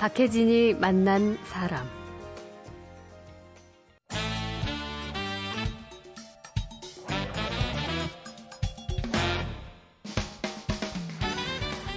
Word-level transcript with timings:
박혜진이 0.00 0.76
만난 0.80 1.36
사람. 1.44 1.86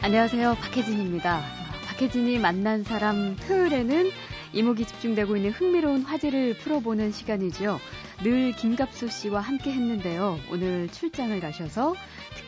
안녕하세요. 0.02 0.56
박혜진입니다. 0.56 1.42
박혜진이 1.88 2.40
만난 2.40 2.84
사람 2.84 3.38
토요일에는 3.38 4.12
이목이 4.52 4.84
집중되고 4.84 5.38
있는 5.38 5.52
흥미로운 5.52 6.02
화제를 6.02 6.58
풀어보는 6.58 7.14
시간이죠. 7.14 7.80
늘 8.22 8.52
김갑수 8.52 9.08
씨와 9.08 9.40
함께 9.40 9.72
했는데요. 9.72 10.40
오늘 10.52 10.90
출장을 10.90 11.40
가셔서 11.40 11.96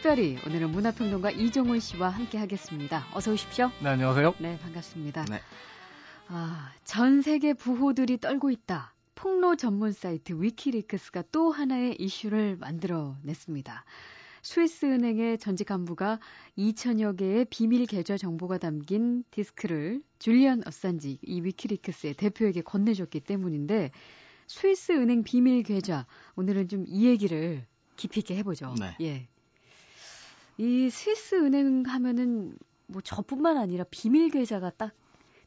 특별히 0.05 0.37
오늘은 0.45 0.69
문화평론가 0.69 1.31
이종훈 1.31 1.79
씨와 1.79 2.09
함께 2.09 2.37
하겠습니다. 2.37 3.07
어서 3.15 3.31
오십시오. 3.31 3.71
네, 3.81 3.89
안녕하세요. 3.89 4.35
네, 4.37 4.59
반갑습니다. 4.59 5.25
네. 5.25 5.39
아, 6.27 6.71
전 6.83 7.23
세계 7.23 7.55
부호들이 7.55 8.19
떨고 8.19 8.51
있다. 8.51 8.93
폭로 9.15 9.55
전문 9.55 9.93
사이트 9.93 10.33
위키리크스가 10.33 11.23
또 11.31 11.49
하나의 11.49 11.95
이슈를 11.97 12.55
만들어냈습니다. 12.57 13.83
스위스 14.43 14.85
은행의 14.85 15.39
전직 15.39 15.65
간부가 15.65 16.19
2천여 16.55 17.17
개의 17.17 17.45
비밀 17.45 17.87
계좌 17.87 18.15
정보가 18.15 18.59
담긴 18.59 19.23
디스크를 19.31 20.03
줄리언 20.19 20.67
어산지 20.67 21.17
이 21.23 21.41
위키리크스의 21.41 22.13
대표에게 22.13 22.61
건네줬기 22.61 23.21
때문인데 23.21 23.89
스위스 24.45 24.91
은행 24.91 25.23
비밀 25.23 25.63
계좌 25.63 26.05
오늘은 26.35 26.67
좀 26.67 26.85
이 26.87 27.07
얘기를 27.07 27.65
깊이 27.95 28.19
있게 28.19 28.35
해보죠. 28.35 28.75
네. 28.79 28.95
예. 29.01 29.27
이 30.57 30.89
스위스 30.89 31.35
은행 31.35 31.83
하면은 31.85 32.57
뭐 32.87 33.01
저뿐만 33.01 33.57
아니라 33.57 33.83
비밀 33.89 34.29
계좌가 34.29 34.69
딱 34.71 34.93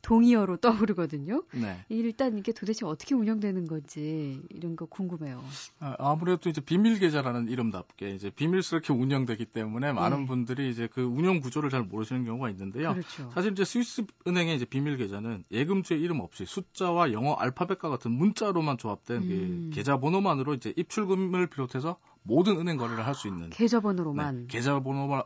동의어로 0.08 0.56
떠오르거든요. 0.56 1.42
네. 1.52 1.84
일단 1.90 2.38
이게 2.38 2.52
도대체 2.52 2.86
어떻게 2.86 3.14
운영되는 3.14 3.66
건지 3.66 4.40
이런 4.48 4.74
거 4.74 4.86
궁금해요. 4.86 5.44
아, 5.80 5.96
아무래도 5.98 6.48
이제 6.48 6.62
비밀 6.62 6.98
계좌라는 6.98 7.48
이름답게 7.48 8.14
이제 8.14 8.30
비밀스럽게 8.30 8.94
운영되기 8.94 9.44
때문에 9.44 9.92
많은 9.92 10.20
네. 10.20 10.26
분들이 10.26 10.70
이제 10.70 10.88
그 10.90 11.02
운영 11.02 11.40
구조를 11.40 11.68
잘 11.68 11.82
모르시는 11.82 12.24
경우가 12.24 12.48
있는데요. 12.48 12.92
그렇죠. 12.92 13.30
사실 13.34 13.52
이제 13.52 13.66
스위스 13.66 14.06
은행의 14.26 14.56
이제 14.56 14.64
비밀 14.64 14.96
계좌는 14.96 15.44
예금주의 15.50 16.00
이름 16.00 16.20
없이 16.20 16.46
숫자와 16.46 17.12
영어 17.12 17.34
알파벳과 17.34 17.90
같은 17.90 18.10
문자로만 18.10 18.78
조합된 18.78 19.16
음. 19.22 19.70
그 19.70 19.76
계좌 19.76 20.00
번호만으로 20.00 20.54
이제 20.54 20.72
입출금을 20.74 21.48
비롯해서 21.48 21.98
모든 22.22 22.56
은행 22.58 22.78
거래를 22.78 23.06
할 23.06 23.14
수 23.14 23.28
있는 23.28 23.50
계좌번호로만. 23.50 24.36
네, 24.42 24.46
계좌 24.48 24.80
번호만 24.80 25.22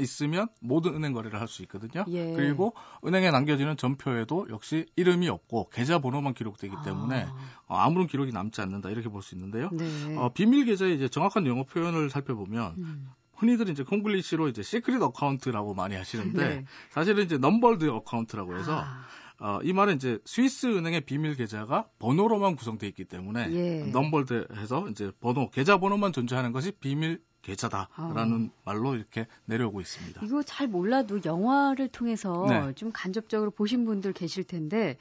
있으면 0.00 0.48
모든 0.60 0.94
은행 0.94 1.12
거래를 1.12 1.40
할 1.40 1.46
수 1.48 1.62
있거든요. 1.62 2.04
예. 2.08 2.32
그리고 2.34 2.74
은행에 3.04 3.30
남겨지는 3.30 3.76
전표에도 3.76 4.46
역시 4.50 4.86
이름이 4.96 5.28
없고 5.28 5.70
계좌 5.70 5.98
번호만 6.00 6.34
기록되기 6.34 6.74
때문에 6.84 7.24
아, 7.24 7.34
어, 7.66 7.76
아무런 7.76 8.06
기록이 8.06 8.32
남지 8.32 8.60
않는다 8.60 8.90
이렇게 8.90 9.08
볼 9.08 9.22
수 9.22 9.34
있는데요. 9.34 9.70
네. 9.72 10.16
어, 10.16 10.30
비밀 10.32 10.64
계좌의 10.64 10.96
이제 10.96 11.08
정확한 11.08 11.46
영어 11.46 11.64
표현을 11.64 12.10
살펴보면 12.10 12.74
음. 12.78 13.10
흔히들 13.36 13.68
이제 13.68 13.82
콩글리시로 13.84 14.48
이제 14.48 14.62
secret 14.62 15.00
account라고 15.02 15.74
많이 15.74 15.94
하시는데 15.94 16.48
네. 16.48 16.64
사실은 16.90 17.24
이제 17.24 17.36
numbered 17.38 17.88
account라고 17.88 18.56
해서 18.56 18.82
아, 18.82 19.04
어, 19.38 19.60
이 19.62 19.72
말은 19.74 19.96
이제 19.96 20.18
스위스 20.24 20.66
은행의 20.66 21.02
비밀 21.02 21.36
계좌가 21.36 21.86
번호로만 21.98 22.56
구성되어 22.56 22.88
있기 22.88 23.04
때문에 23.04 23.52
예. 23.52 23.84
numbered 23.92 24.48
해서 24.56 24.88
이제 24.88 25.12
번호 25.20 25.50
계좌 25.50 25.78
번호만 25.78 26.12
존재하는 26.12 26.52
것이 26.52 26.72
비밀 26.72 27.20
계좌다라는 27.46 28.50
말로 28.64 28.96
이렇게 28.96 29.26
내려오고 29.44 29.80
있습니다. 29.80 30.20
이거 30.24 30.42
잘 30.42 30.66
몰라도 30.66 31.20
영화를 31.24 31.88
통해서 31.88 32.46
네. 32.48 32.72
좀 32.74 32.90
간접적으로 32.92 33.50
보신 33.50 33.84
분들 33.84 34.12
계실 34.12 34.42
텐데 34.42 34.96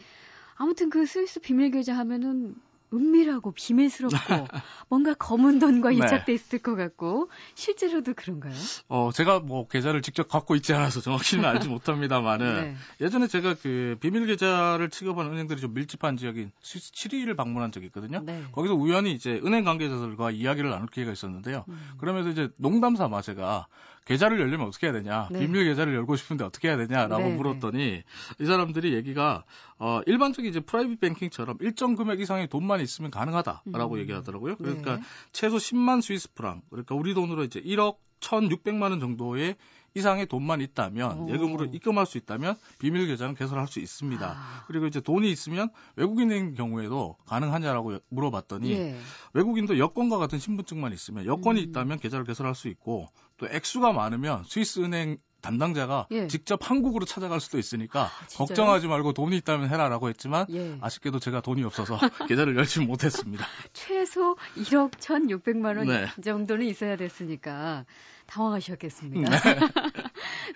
아무튼 0.55 0.89
그 0.89 1.05
스위스 1.05 1.39
비밀 1.39 1.71
계좌 1.71 1.97
하면은 1.97 2.55
은밀하고 2.93 3.51
비밀스럽고 3.51 4.11
뭔가 4.89 5.13
검은 5.13 5.59
돈과 5.59 5.89
네. 5.89 5.97
이착돼 5.97 6.33
있을 6.33 6.59
것 6.59 6.75
같고 6.75 7.29
실제로도 7.55 8.13
그런가요? 8.13 8.53
어, 8.87 9.11
제가 9.13 9.39
뭐 9.39 9.67
계좌를 9.67 10.01
직접 10.01 10.27
갖고 10.27 10.55
있지 10.55 10.73
않아서 10.73 11.01
정확히는 11.01 11.45
알지 11.45 11.67
못합니다만은 11.69 12.53
네. 12.55 12.75
예전에 13.01 13.27
제가 13.27 13.55
그 13.55 13.97
비밀 13.99 14.25
계좌를 14.27 14.89
취급하는 14.89 15.31
은행들이 15.31 15.59
좀 15.59 15.73
밀집한 15.73 16.17
지역인 16.17 16.51
스위스 16.61 16.91
7위를 16.91 17.35
방문한 17.35 17.71
적이 17.71 17.87
있거든요. 17.87 18.21
네. 18.23 18.43
거기서 18.51 18.75
우연히 18.75 19.11
이제 19.13 19.41
은행 19.43 19.63
관계자들과 19.63 20.31
이야기를 20.31 20.69
나눌 20.69 20.87
기회가 20.87 21.11
있었는데요. 21.11 21.65
음. 21.67 21.93
그러면서 21.97 22.29
이제 22.29 22.49
농담 22.57 22.95
삼아 22.95 23.21
제가 23.21 23.67
계좌를 24.05 24.39
열려면 24.39 24.67
어떻게 24.67 24.87
해야 24.87 24.93
되냐, 24.93 25.27
네. 25.31 25.39
비밀 25.39 25.65
계좌를 25.65 25.93
열고 25.95 26.15
싶은데 26.15 26.43
어떻게 26.43 26.69
해야 26.69 26.77
되냐라고 26.77 27.23
네, 27.23 27.35
물었더니 27.35 28.03
이 28.39 28.45
사람들이 28.45 28.93
얘기가 28.93 29.43
어, 29.79 30.01
일반적인 30.05 30.49
이제 30.49 30.59
private 30.59 30.99
banking처럼 30.99 31.57
일정 31.61 31.95
금액 31.95 32.21
이상의 32.21 32.47
돈만 32.47 32.81
있으면 32.81 33.11
가능하다라고 33.11 33.95
음. 33.95 33.99
얘기하더라고요. 33.99 34.55
그러니까 34.57 34.97
네. 34.97 35.01
최소 35.31 35.57
10만 35.57 36.01
스위스 36.01 36.31
프랑, 36.33 36.61
그러니까 36.69 36.95
우리 36.95 37.13
돈으로 37.13 37.43
이제 37.43 37.59
1억 37.61 37.97
1,600만 38.21 38.91
원 38.91 38.99
정도의 38.99 39.55
이상의 39.95 40.25
돈만 40.25 40.59
있다면 40.61 41.19
오. 41.19 41.29
예금으로 41.29 41.65
입금할 41.65 42.05
수 42.05 42.17
있다면 42.17 42.55
비밀 42.79 43.07
계좌는 43.07 43.33
개설할 43.33 43.67
수 43.67 43.79
있습니다. 43.79 44.27
아. 44.27 44.63
그리고 44.67 44.87
이제 44.87 44.99
돈이 44.99 45.31
있으면 45.31 45.69
외국인인 45.95 46.53
경우에도 46.53 47.15
가능하냐라고 47.25 47.99
물어봤더니 48.09 48.71
예. 48.73 48.97
외국인도 49.33 49.79
여권과 49.79 50.17
같은 50.17 50.37
신분증만 50.37 50.91
있으면 50.91 51.25
여권이 51.25 51.61
음. 51.61 51.69
있다면 51.69 51.99
계좌를 51.99 52.25
개설할 52.25 52.55
수 52.55 52.67
있고 52.67 53.07
또 53.37 53.47
액수가 53.49 53.91
많으면 53.93 54.43
스위스 54.45 54.79
은행 54.79 55.17
담당자가 55.41 56.07
예. 56.11 56.27
직접 56.27 56.67
한국으로 56.67 57.05
찾아갈 57.05 57.39
수도 57.39 57.59
있으니까 57.59 58.09
진짜요? 58.27 58.47
걱정하지 58.47 58.87
말고 58.87 59.13
돈이 59.13 59.37
있다면 59.37 59.69
해라라고 59.69 60.09
했지만 60.09 60.47
예. 60.49 60.77
아쉽게도 60.81 61.19
제가 61.19 61.41
돈이 61.41 61.63
없어서 61.63 61.99
계좌를 62.27 62.55
열지 62.55 62.79
못했습니다. 62.81 63.45
최소 63.73 64.35
1억 64.57 64.91
1,600만 64.91 65.77
원 65.77 65.87
네. 65.87 66.07
정도는 66.23 66.65
있어야 66.65 66.97
됐으니까 66.97 67.85
당황하셨겠습니다. 68.25 69.29
네. 69.29 69.59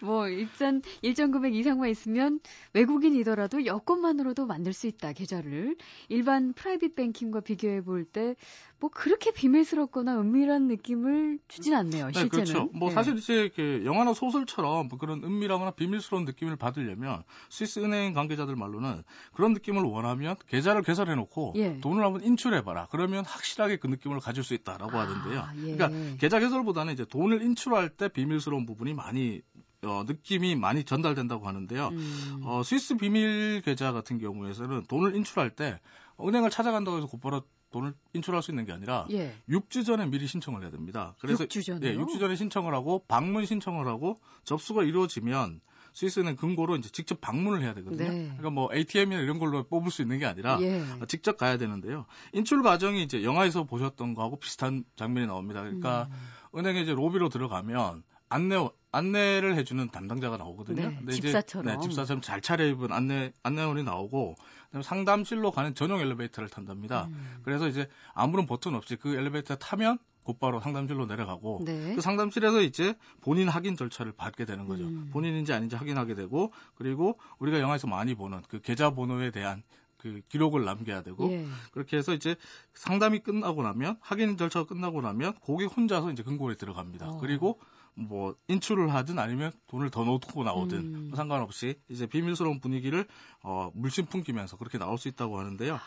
뭐 0.01 0.27
일단 0.29 0.81
일정 1.01 1.31
금액 1.31 1.55
이상만 1.55 1.89
있으면 1.89 2.39
외국인이더라도 2.73 3.65
여권만으로도 3.65 4.45
만들 4.45 4.73
수 4.73 4.87
있다 4.87 5.13
계좌를 5.13 5.75
일반 6.09 6.53
private 6.53 6.95
banking과 6.95 7.41
비교해 7.41 7.81
볼 7.81 8.05
때 8.05 8.35
뭐 8.79 8.89
그렇게 8.89 9.31
비밀스럽거나 9.31 10.19
은밀한 10.21 10.67
느낌을 10.67 11.39
주진 11.49 11.73
않네요. 11.75 12.07
네, 12.07 12.13
실제는. 12.13 12.29
그렇죠. 12.29 12.69
뭐 12.73 12.89
네. 12.89 12.95
사실 12.95 13.17
이제 13.17 13.51
그 13.53 13.81
영화나 13.85 14.13
소설처럼 14.13 14.87
뭐 14.87 14.97
그런 14.97 15.21
은밀하거나 15.23 15.71
비밀스러운 15.71 16.23
느낌을 16.25 16.55
받으려면 16.55 17.23
스위스 17.49 17.79
은행 17.79 18.13
관계자들 18.13 18.55
말로는 18.55 19.03
그런 19.33 19.53
느낌을 19.53 19.83
원하면 19.83 20.37
계좌를 20.47 20.81
개설해 20.83 21.15
놓고 21.15 21.53
예. 21.57 21.77
돈을 21.81 22.03
한번 22.03 22.23
인출해 22.23 22.63
봐라. 22.63 22.87
그러면 22.89 23.25
확실하게 23.25 23.77
그 23.77 23.87
느낌을 23.87 24.19
가질 24.21 24.43
수 24.43 24.53
있다라고 24.53 24.97
아, 24.97 25.01
하던데요. 25.01 25.45
예. 25.65 25.75
그러니까 25.75 26.17
계좌 26.17 26.39
개설보다는 26.39 26.93
이제 26.93 27.03
돈을 27.05 27.41
인출할 27.41 27.89
때 27.89 28.07
비밀스러운 28.07 28.65
부분이 28.65 28.93
많이 28.93 29.41
어, 29.83 30.03
느낌이 30.05 30.55
많이 30.55 30.83
전달된다고 30.83 31.47
하는데요. 31.47 31.87
음. 31.89 32.41
어, 32.43 32.63
스위스 32.63 32.97
비밀 32.97 33.61
계좌 33.63 33.91
같은 33.91 34.19
경우에서는 34.19 34.85
돈을 34.87 35.15
인출할 35.15 35.51
때 35.51 35.79
은행을 36.19 36.49
찾아간다고 36.49 36.97
해서 36.97 37.07
곧바로 37.07 37.43
돈을 37.71 37.93
인출할 38.13 38.41
수 38.41 38.51
있는 38.51 38.65
게 38.65 38.71
아니라 38.71 39.05
예. 39.11 39.35
6주 39.47 39.85
전에 39.85 40.05
미리 40.07 40.27
신청을 40.27 40.63
해야 40.63 40.71
됩니다. 40.71 41.15
그래서 41.19 41.45
6주 41.45 41.63
전에요? 41.65 41.91
예, 41.91 41.95
6주 41.95 42.19
전에 42.19 42.35
신청을 42.35 42.73
하고 42.73 43.05
방문 43.07 43.45
신청을 43.45 43.87
하고 43.87 44.19
접수가 44.43 44.83
이루어지면 44.83 45.61
스위스는 45.93 46.35
금고로 46.35 46.75
이제 46.77 46.89
직접 46.89 47.19
방문을 47.21 47.61
해야 47.61 47.73
되거든요. 47.75 48.09
네. 48.09 48.23
그러니까 48.25 48.49
뭐 48.49 48.69
ATM이나 48.73 49.21
이런 49.21 49.39
걸로 49.39 49.63
뽑을 49.67 49.91
수 49.91 50.01
있는 50.01 50.19
게 50.19 50.25
아니라 50.25 50.59
예. 50.61 50.83
직접 51.07 51.37
가야 51.37 51.57
되는데요. 51.57 52.05
인출 52.33 52.63
과정이 52.63 53.03
이제 53.03 53.23
영화에서 53.23 53.63
보셨던 53.63 54.13
거하고 54.13 54.39
비슷한 54.39 54.83
장면이 54.95 55.27
나옵니다. 55.27 55.61
그러니까 55.61 56.09
음. 56.53 56.59
은행에 56.59 56.81
이제 56.81 56.93
로비로 56.93 57.29
들어가면 57.29 58.03
안내 58.29 58.55
안내를 58.91 59.55
해주는 59.55 59.89
담당자가 59.89 60.37
나오거든요. 60.37 60.89
네, 60.89 60.95
근데 60.95 61.13
이제, 61.13 61.21
집사처럼. 61.27 61.65
네, 61.65 61.81
집사처럼 61.81 62.21
잘 62.21 62.41
차려입은 62.41 62.91
안내 62.91 63.31
안내원이 63.43 63.83
나오고 63.83 64.35
그다음에 64.67 64.83
상담실로 64.83 65.51
가는 65.51 65.75
전용 65.75 65.99
엘리베이터를 65.99 66.49
탄답니다. 66.49 67.05
음. 67.11 67.39
그래서 67.43 67.67
이제 67.67 67.87
아무런 68.13 68.45
버튼 68.45 68.75
없이 68.75 68.95
그 68.95 69.15
엘리베이터 69.15 69.55
타면 69.55 69.99
곧바로 70.23 70.59
상담실로 70.59 71.05
내려가고 71.05 71.61
네. 71.65 71.95
그 71.95 72.01
상담실에서 72.01 72.61
이제 72.61 72.95
본인 73.21 73.47
확인 73.47 73.75
절차를 73.75 74.11
밟게 74.11 74.45
되는 74.45 74.67
거죠. 74.67 74.83
음. 74.83 75.09
본인인지 75.11 75.53
아닌지 75.53 75.75
확인하게 75.75 76.13
되고 76.15 76.51
그리고 76.75 77.17
우리가 77.39 77.59
영화에서 77.59 77.87
많이 77.87 78.15
보는 78.15 78.43
그 78.47 78.61
계좌 78.61 78.91
번호에 78.91 79.31
대한 79.31 79.63
그 79.97 80.21
기록을 80.29 80.63
남겨야 80.63 81.03
되고 81.03 81.29
예. 81.31 81.45
그렇게 81.71 81.97
해서 81.97 82.13
이제 82.13 82.35
상담이 82.73 83.19
끝나고 83.19 83.63
나면 83.63 83.97
확인 83.99 84.37
절차가 84.37 84.65
끝나고 84.65 85.01
나면 85.01 85.33
고객 85.41 85.75
혼자서 85.75 86.11
이제 86.11 86.23
금고에 86.23 86.55
들어갑니다. 86.55 87.09
어. 87.09 87.17
그리고 87.17 87.59
뭐 88.07 88.35
인출을 88.47 88.93
하든 88.93 89.19
아니면 89.19 89.51
돈을 89.67 89.91
더 89.91 90.03
놓고 90.03 90.43
나오든 90.43 90.77
음. 90.77 91.11
상관없이 91.15 91.75
이제 91.89 92.07
비밀스러운 92.07 92.59
분위기를 92.59 93.05
어, 93.43 93.69
물씬 93.75 94.07
풍기면서 94.07 94.57
그렇게 94.57 94.77
나올 94.77 94.97
수 94.97 95.07
있다고 95.07 95.39
하는데요. 95.39 95.79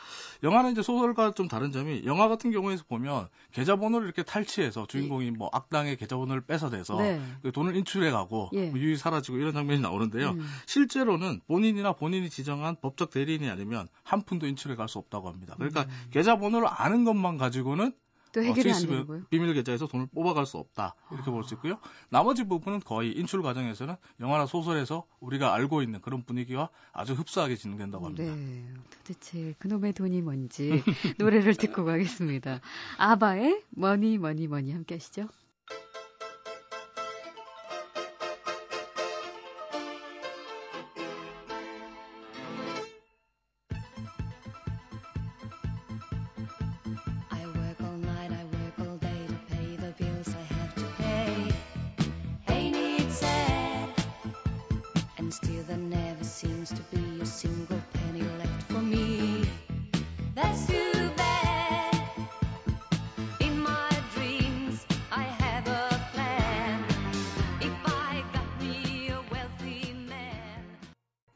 영화는 0.43 0.73
이제 0.73 0.83
소설과 0.83 1.33
좀 1.33 1.49
다른 1.49 1.73
점이 1.73 2.05
영화 2.07 2.29
같은 2.29 2.51
경우에서 2.53 2.85
보면 2.89 3.29
계좌번호를 3.53 4.07
이렇게 4.07 4.23
탈취해서 4.23 4.87
주인공이 4.87 5.33
뭐 5.33 5.51
악당의 5.53 5.97
계좌번호를 5.97 6.43
뺏어내서 6.47 6.97
네. 6.99 7.21
그 7.43 7.51
돈을 7.53 7.77
인출해가고 7.77 8.51
예. 8.55 8.71
뭐 8.71 8.79
유이 8.79 8.97
사라지고 8.97 9.39
이런 9.39 9.53
장면이 9.53 9.81
나오는데요. 9.81 10.31
음. 10.31 10.47
실제로는 10.67 11.41
본인이나 11.49 11.93
본인이 11.95 12.31
지정한 12.31 12.77
법적 12.81 13.11
대리인이 13.11 13.49
아니면 13.51 13.89
한 14.05 14.23
푼도 14.23 14.47
인출해 14.47 14.77
갈 14.77 14.93
수 14.93 14.99
없다고 14.99 15.29
합니다. 15.29 15.55
그러니까 15.57 15.83
음. 15.83 16.09
계좌번호를 16.11 16.69
아는 16.71 17.05
것만 17.05 17.39
가지고는 17.39 17.93
또 18.33 18.41
어, 18.41 18.43
해결이 18.43 18.71
안 18.71 18.75
스위스 18.75 18.87
되는 18.89 19.07
거예요? 19.07 19.23
비밀 19.31 19.53
계좌에서 19.55 19.87
돈을 19.87 20.07
뽑아갈 20.15 20.47
수 20.47 20.57
없다 20.59 20.95
이렇게 21.13 21.31
볼 21.31 21.45
수 21.45 21.55
있고요. 21.55 21.79
나머지 22.09 22.45
부분은 22.47 22.81
거의 22.81 23.13
인출 23.13 23.43
과정에서는 23.43 23.95
영화나 24.21 24.47
소설에서 24.47 25.05
우리가 25.21 25.55
알고 25.55 25.83
있는 25.83 26.01
그런 26.01 26.23
분위기와 26.25 26.69
아주 26.93 27.13
흡사하게 27.15 27.57
진행된다고 27.57 28.07
합니다. 28.07 28.25
네. 28.35 28.65
도대체 28.99 29.55
그놈의 29.59 29.93
돈이 29.93 30.23
뭔지 30.23 30.83
노래를 31.19 31.55
듣고 31.57 31.85
가겠습니다. 31.85 32.61
아바의 32.99 33.63
Money 33.71 34.19
Money 34.19 34.47
Money 34.49 34.73
함께 34.73 34.95
하시죠. 34.95 35.29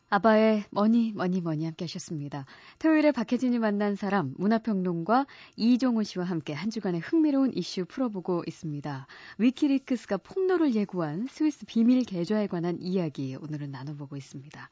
아바의 0.08 0.64
Money 0.70 1.12
Money 1.16 1.40
Money 1.40 1.64
함께 1.64 1.84
하셨습니다. 1.84 2.46
토요일에 2.78 3.10
박혜진이 3.10 3.58
만난 3.58 3.96
사람 3.96 4.34
문화평론가 4.36 5.26
이종훈 5.56 6.04
씨와 6.04 6.24
함께 6.24 6.52
한 6.52 6.70
주간의 6.70 7.00
흥미로운 7.00 7.52
이슈 7.54 7.84
풀어보고 7.86 8.44
있습니다. 8.46 9.08
위키리크스가 9.38 10.18
폭로를 10.18 10.76
예고한 10.76 11.26
스위스 11.28 11.66
비밀 11.66 12.04
계좌에 12.04 12.46
관한 12.46 12.78
이야기 12.80 13.34
오늘은 13.34 13.72
나눠보고 13.72 14.16
있습니다. 14.16 14.70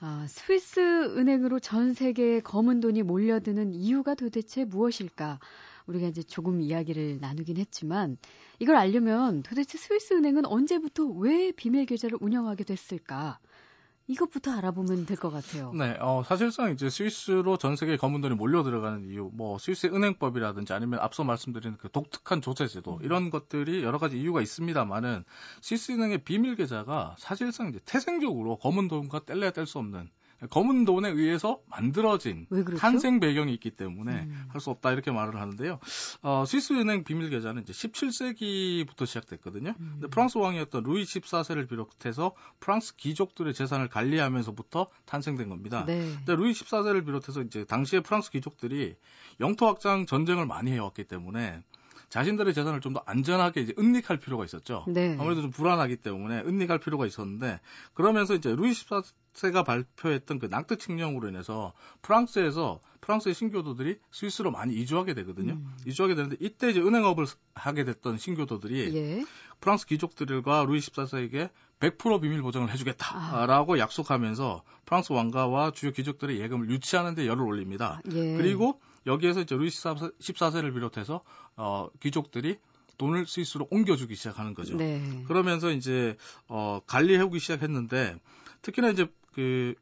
아, 0.00 0.26
스위스 0.28 0.80
은행으로 0.80 1.60
전 1.60 1.94
세계에 1.94 2.40
검은 2.40 2.80
돈이 2.80 3.04
몰려드는 3.04 3.74
이유가 3.74 4.16
도대체 4.16 4.64
무엇일까? 4.64 5.38
우리가 5.86 6.08
이제 6.08 6.22
조금 6.24 6.60
이야기를 6.60 7.18
나누긴 7.20 7.58
했지만 7.58 8.16
이걸 8.58 8.74
알려면 8.74 9.42
도대체 9.44 9.78
스위스 9.78 10.14
은행은 10.14 10.46
언제부터 10.46 11.04
왜 11.06 11.52
비밀 11.52 11.86
계좌를 11.86 12.18
운영하게 12.20 12.64
됐을까? 12.64 13.38
이것부터 14.08 14.50
알아보면 14.52 15.06
될 15.06 15.18
것 15.18 15.30
같아요. 15.30 15.72
네, 15.74 15.96
어, 16.00 16.22
사실상 16.24 16.72
이제 16.72 16.88
스위스로 16.90 17.56
전 17.58 17.76
세계 17.76 17.96
검은 17.96 18.20
돈이 18.22 18.34
몰려 18.36 18.62
들어가는 18.62 19.04
이유, 19.04 19.30
뭐 19.34 19.58
스위스 19.58 19.86
은행법이라든지 19.86 20.72
아니면 20.72 20.98
앞서 21.00 21.24
말씀드린 21.24 21.76
그 21.76 21.90
독특한 21.90 22.40
조세제도 22.40 23.00
이런 23.02 23.30
것들이 23.30 23.82
여러 23.82 23.98
가지 23.98 24.18
이유가 24.18 24.40
있습니다만은 24.40 25.24
스위스 25.60 25.92
은행의 25.92 26.24
비밀 26.24 26.56
계좌가 26.56 27.16
사실상 27.18 27.68
이제 27.68 27.80
태생적으로 27.84 28.56
검은 28.56 28.88
돈과 28.88 29.20
뗄래야 29.26 29.50
뗄 29.52 29.66
수 29.66 29.78
없는 29.78 30.08
검은 30.50 30.84
돈에 30.84 31.08
의해서 31.08 31.60
만들어진 31.66 32.46
왜 32.50 32.62
그렇죠? 32.62 32.80
탄생 32.80 33.18
배경이 33.18 33.52
있기 33.54 33.72
때문에 33.72 34.12
음. 34.12 34.44
할수 34.50 34.70
없다 34.70 34.92
이렇게 34.92 35.10
말을 35.10 35.40
하는데요. 35.40 35.80
어, 36.22 36.44
스위스 36.46 36.72
은행 36.74 37.02
비밀 37.02 37.28
계좌는 37.28 37.62
이제 37.62 37.72
17세기부터 37.72 39.06
시작됐거든요. 39.06 39.74
음. 39.78 39.90
근데 39.94 40.06
프랑스 40.06 40.38
왕이었던 40.38 40.84
루이 40.84 41.02
14세를 41.02 41.68
비롯해서 41.68 42.34
프랑스 42.60 42.94
귀족들의 42.96 43.52
재산을 43.52 43.88
관리하면서부터 43.88 44.88
탄생된 45.06 45.48
겁니다. 45.48 45.84
네. 45.86 46.14
근데 46.18 46.36
루이 46.36 46.52
14세를 46.52 47.04
비롯해서 47.04 47.42
이제 47.42 47.64
당시에 47.64 48.00
프랑스 48.00 48.30
귀족들이 48.30 48.94
영토 49.40 49.66
확장 49.66 50.06
전쟁을 50.06 50.46
많이 50.46 50.70
해왔기 50.70 51.04
때문에 51.04 51.62
자신들의 52.08 52.54
재산을 52.54 52.80
좀 52.80 52.88
더 52.94 53.02
안전하게 53.04 53.60
이제 53.60 53.74
은닉할 53.78 54.16
필요가 54.18 54.44
있었죠. 54.46 54.84
네. 54.88 55.14
아무래도 55.20 55.42
좀 55.42 55.50
불안하기 55.50 55.96
때문에 55.96 56.40
은닉할 56.40 56.78
필요가 56.78 57.04
있었는데 57.06 57.60
그러면서 57.92 58.34
이제 58.34 58.54
루이 58.54 58.70
14세가 58.72 59.64
발표했던 59.64 60.38
그 60.38 60.46
낭트 60.46 60.78
칙령으로 60.78 61.28
인해서 61.28 61.74
프랑스에서 62.00 62.80
프랑스의 63.02 63.34
신교도들이 63.34 63.98
스위스로 64.10 64.50
많이 64.50 64.74
이주하게 64.74 65.14
되거든요. 65.14 65.52
음. 65.52 65.76
이주하게 65.86 66.14
되는데 66.14 66.36
이때 66.40 66.70
이제 66.70 66.80
은행업을 66.80 67.26
하게 67.54 67.84
됐던 67.84 68.16
신교도들이 68.18 68.96
예. 68.96 69.24
프랑스 69.60 69.86
귀족들과 69.86 70.64
루이 70.64 70.78
14세에게 70.78 71.50
100% 71.80 72.22
비밀 72.22 72.42
보장을 72.42 72.70
해주겠다라고 72.72 73.78
약속하면서 73.78 74.62
프랑스 74.84 75.12
왕가와 75.12 75.72
주요 75.72 75.92
귀족들의 75.92 76.40
예금을 76.40 76.70
유치하는 76.70 77.14
데 77.14 77.26
열을 77.26 77.42
올립니다. 77.42 78.00
예. 78.12 78.36
그리고 78.36 78.80
여기에서 79.06 79.40
이제 79.40 79.54
루이 79.54 79.68
14세, 79.68 80.62
를 80.62 80.72
비롯해서 80.72 81.22
어, 81.56 81.88
귀족들이 82.00 82.58
돈을 82.98 83.26
스위스로 83.26 83.68
옮겨주기 83.70 84.14
시작하는 84.14 84.54
거죠. 84.54 84.76
네. 84.76 85.24
그러면서 85.26 85.70
이제 85.70 86.16
어, 86.48 86.80
관리해오기 86.86 87.38
시작했는데 87.38 88.16
특히나 88.62 88.90
이제 88.90 89.06
그 89.34 89.74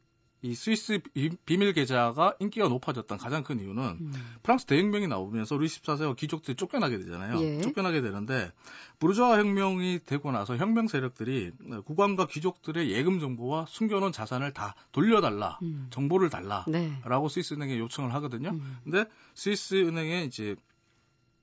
이 0.47 0.55
스위스 0.55 1.01
비- 1.13 1.31
비밀 1.45 1.73
계좌가 1.73 2.37
인기가 2.39 2.69
높아졌던 2.69 3.19
가장 3.19 3.43
큰 3.43 3.59
이유는 3.59 3.83
음. 3.83 4.13
프랑스 4.43 4.65
대혁명이 4.67 5.09
나오면서 5.09 5.57
루이 5.57 5.67
14세와 5.67 6.17
귀족들이 6.17 6.55
쫓겨나게 6.57 6.99
되잖아요. 6.99 7.41
예. 7.43 7.61
쫓겨나게 7.61 8.01
되는데 8.01 8.53
부르주아 9.01 9.39
혁명이 9.39 10.01
되고 10.07 10.31
나서 10.31 10.57
혁명 10.57 10.87
세력들이 10.87 11.51
국왕과 11.85 12.29
귀족들의 12.29 12.91
예금 12.93 13.19
정보와 13.19 13.67
숨겨놓은 13.69 14.13
자산을 14.13 14.53
다 14.53 14.75
돌려달라, 14.93 15.59
음. 15.63 15.89
정보를 15.91 16.31
달라. 16.31 16.65
네. 16.69 16.93
라고 17.05 17.29
스위스 17.29 17.55
은행에 17.55 17.77
요청을 17.79 18.15
하거든요. 18.15 18.51
음. 18.51 18.77
근데 18.85 19.05
스위스 19.35 19.75
은행의 19.75 20.27
이제 20.27 20.55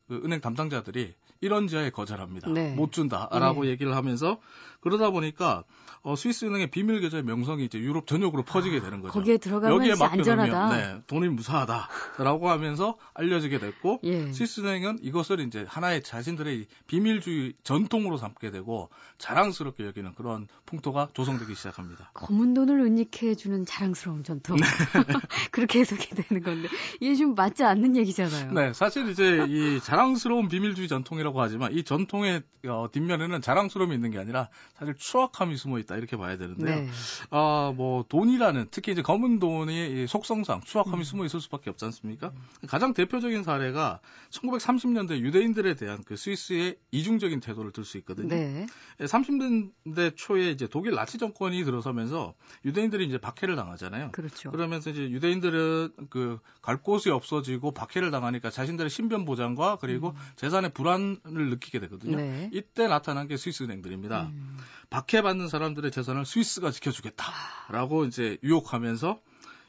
그 0.08 0.22
은행 0.24 0.40
담당자들이 0.42 1.14
이런 1.42 1.68
지하에 1.68 1.90
거절합니다. 1.90 2.50
네. 2.50 2.74
못 2.76 2.92
준다라고 2.92 3.64
네. 3.64 3.70
얘기를 3.70 3.96
하면서 3.96 4.40
그러다 4.82 5.10
보니까 5.10 5.64
어, 6.06 6.18
스위스 6.18 6.44
은행의 6.44 6.68
비밀 6.68 7.00
계좌의 7.00 7.24
명성이 7.24 7.64
이제 7.64 7.80
유럽 7.80 8.08
전역으로 8.08 8.44
퍼지게 8.44 8.82
되는 8.82 9.00
거죠. 9.00 9.14
거기에 9.14 9.38
들어가면 9.38 9.78
여기에 9.78 10.06
안전하다. 10.06 10.76
네, 10.76 11.02
돈이 11.08 11.30
무사하다라고 11.30 12.50
하면서 12.50 12.98
알려지게 13.14 13.60
됐고 13.60 14.02
예. 14.04 14.34
스위스 14.34 14.60
은행은 14.60 15.00
이것을 15.02 15.40
이제 15.40 15.66
하나의 15.66 16.04
자신들의 16.04 16.66
비밀주의 16.88 17.54
전통으로 17.64 18.18
삼게 18.18 18.52
되고 18.52 18.90
자랑스럽게 19.18 19.86
여기는 19.86 20.14
그런 20.16 20.50
풍토가 20.66 21.08
조성되기 21.14 21.56
시작합니다. 21.56 22.12
검은 22.16 22.54
돈을 22.54 22.82
은닉해주는 22.82 23.66
자랑스러운 23.66 24.26
전통. 24.26 24.58
네. 24.58 24.64
그렇게 25.52 25.80
해석이 25.80 26.16
되는 26.16 26.44
건데 26.44 26.68
이게 27.00 27.16
좀 27.16 27.34
맞지 27.34 27.64
않는 27.64 27.96
얘기잖아요. 27.96 28.52
네, 28.52 28.74
사실 28.74 29.08
이제 29.08 29.46
이 29.48 29.80
자랑스러운 29.80 30.50
비밀주의 30.50 30.90
전통이라고 30.90 31.33
하지만 31.42 31.74
이 31.74 31.84
전통의 31.84 32.44
어, 32.68 32.88
뒷면에는 32.92 33.42
자랑스러움이 33.42 33.94
있는 33.94 34.12
게 34.12 34.20
아니라 34.20 34.50
사실 34.78 34.96
추악함이 34.96 35.58
숨어 35.58 35.80
있다 35.80 35.98
이렇게 35.98 36.16
봐야 36.16 36.38
되는데요. 36.38 36.76
네. 36.76 36.90
아, 37.30 37.74
뭐 37.76 38.06
돈이라는 38.08 38.68
특히 38.72 38.92
이제 38.94 39.02
검은 39.02 39.40
돈의 39.40 40.04
이 40.04 40.08
속성상 40.08 40.62
추악함이 40.62 41.00
음. 41.00 41.04
숨어 41.04 41.26
있을 41.26 41.42
수밖에 41.42 41.70
없지 41.70 41.86
않습니까? 41.86 42.32
가장 42.68 42.94
대표적인 42.94 43.44
사례가 43.44 44.00
1930년대 44.32 45.20
유대인들에 45.20 45.76
대한 45.76 46.04
그 46.06 46.16
스위스의 46.16 46.78
이중적인 46.92 47.40
태도를 47.40 47.72
들 47.72 47.84
수 47.84 47.98
있거든요. 47.98 48.30
네. 48.30 48.66
30년대 49.00 50.16
초에 50.16 50.52
이제 50.52 50.68
독일 50.68 50.96
나치 50.96 51.18
정권이 51.18 51.66
들어서면서 51.66 52.34
유대인들이 52.64 53.06
이제 53.06 53.18
박해를 53.18 53.58
당하잖아요. 53.58 54.12
그렇죠. 54.14 54.52
그러면서 54.52 54.90
이제 54.90 55.02
유대인들은 55.02 55.90
그 56.10 56.40
갈 56.64 56.78
곳이 56.82 57.10
없어지고 57.10 57.72
박해를 57.72 58.10
당하니까 58.10 58.50
자신들의 58.50 58.90
신변 58.90 59.26
보장과 59.26 59.78
그리고 59.82 60.16
재산의 60.38 60.72
불안 60.74 61.13
을 61.26 61.50
느끼게 61.50 61.80
되거든요. 61.82 62.14
음. 62.14 62.18
네. 62.18 62.50
이때 62.54 62.88
나타난 62.88 63.28
게 63.28 63.38
스위스 63.38 63.64
은행들입니다. 63.64 64.24
음. 64.34 64.58
박해받는 64.90 65.48
사람들의 65.48 65.92
재산을 65.92 66.26
스위스가 66.26 66.72
지켜주겠다라고 66.72 68.06
이제 68.06 68.38
유혹하면서 68.44 69.20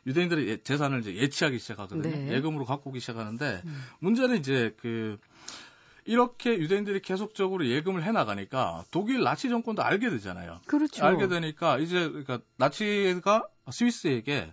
유대인들의 0.07 0.49
예- 0.49 0.63
재산을 0.63 1.01
이제 1.01 1.15
예치하기 1.15 1.59
시작하거든요. 1.59 2.03
네. 2.03 2.33
예금으로 2.35 2.65
갖고 2.65 2.91
오기 2.91 3.01
시작하는데 3.01 3.63
음. 3.65 3.83
문제는 4.01 4.39
이제 4.39 4.75
그 4.81 5.19
이렇게 6.05 6.59
유대인들이 6.59 7.01
계속적으로 7.01 7.67
예금을 7.67 8.05
해 8.05 8.13
나가니까 8.13 8.85
독일 8.91 9.23
나치 9.23 9.49
정권도 9.49 9.83
알게 9.83 10.11
되잖아요. 10.11 10.61
그렇죠. 10.67 11.05
알게 11.05 11.29
되니까 11.29 11.79
이제 11.79 12.07
그러니까 12.09 12.41
나치가 12.57 13.49
스위스에게 13.71 14.53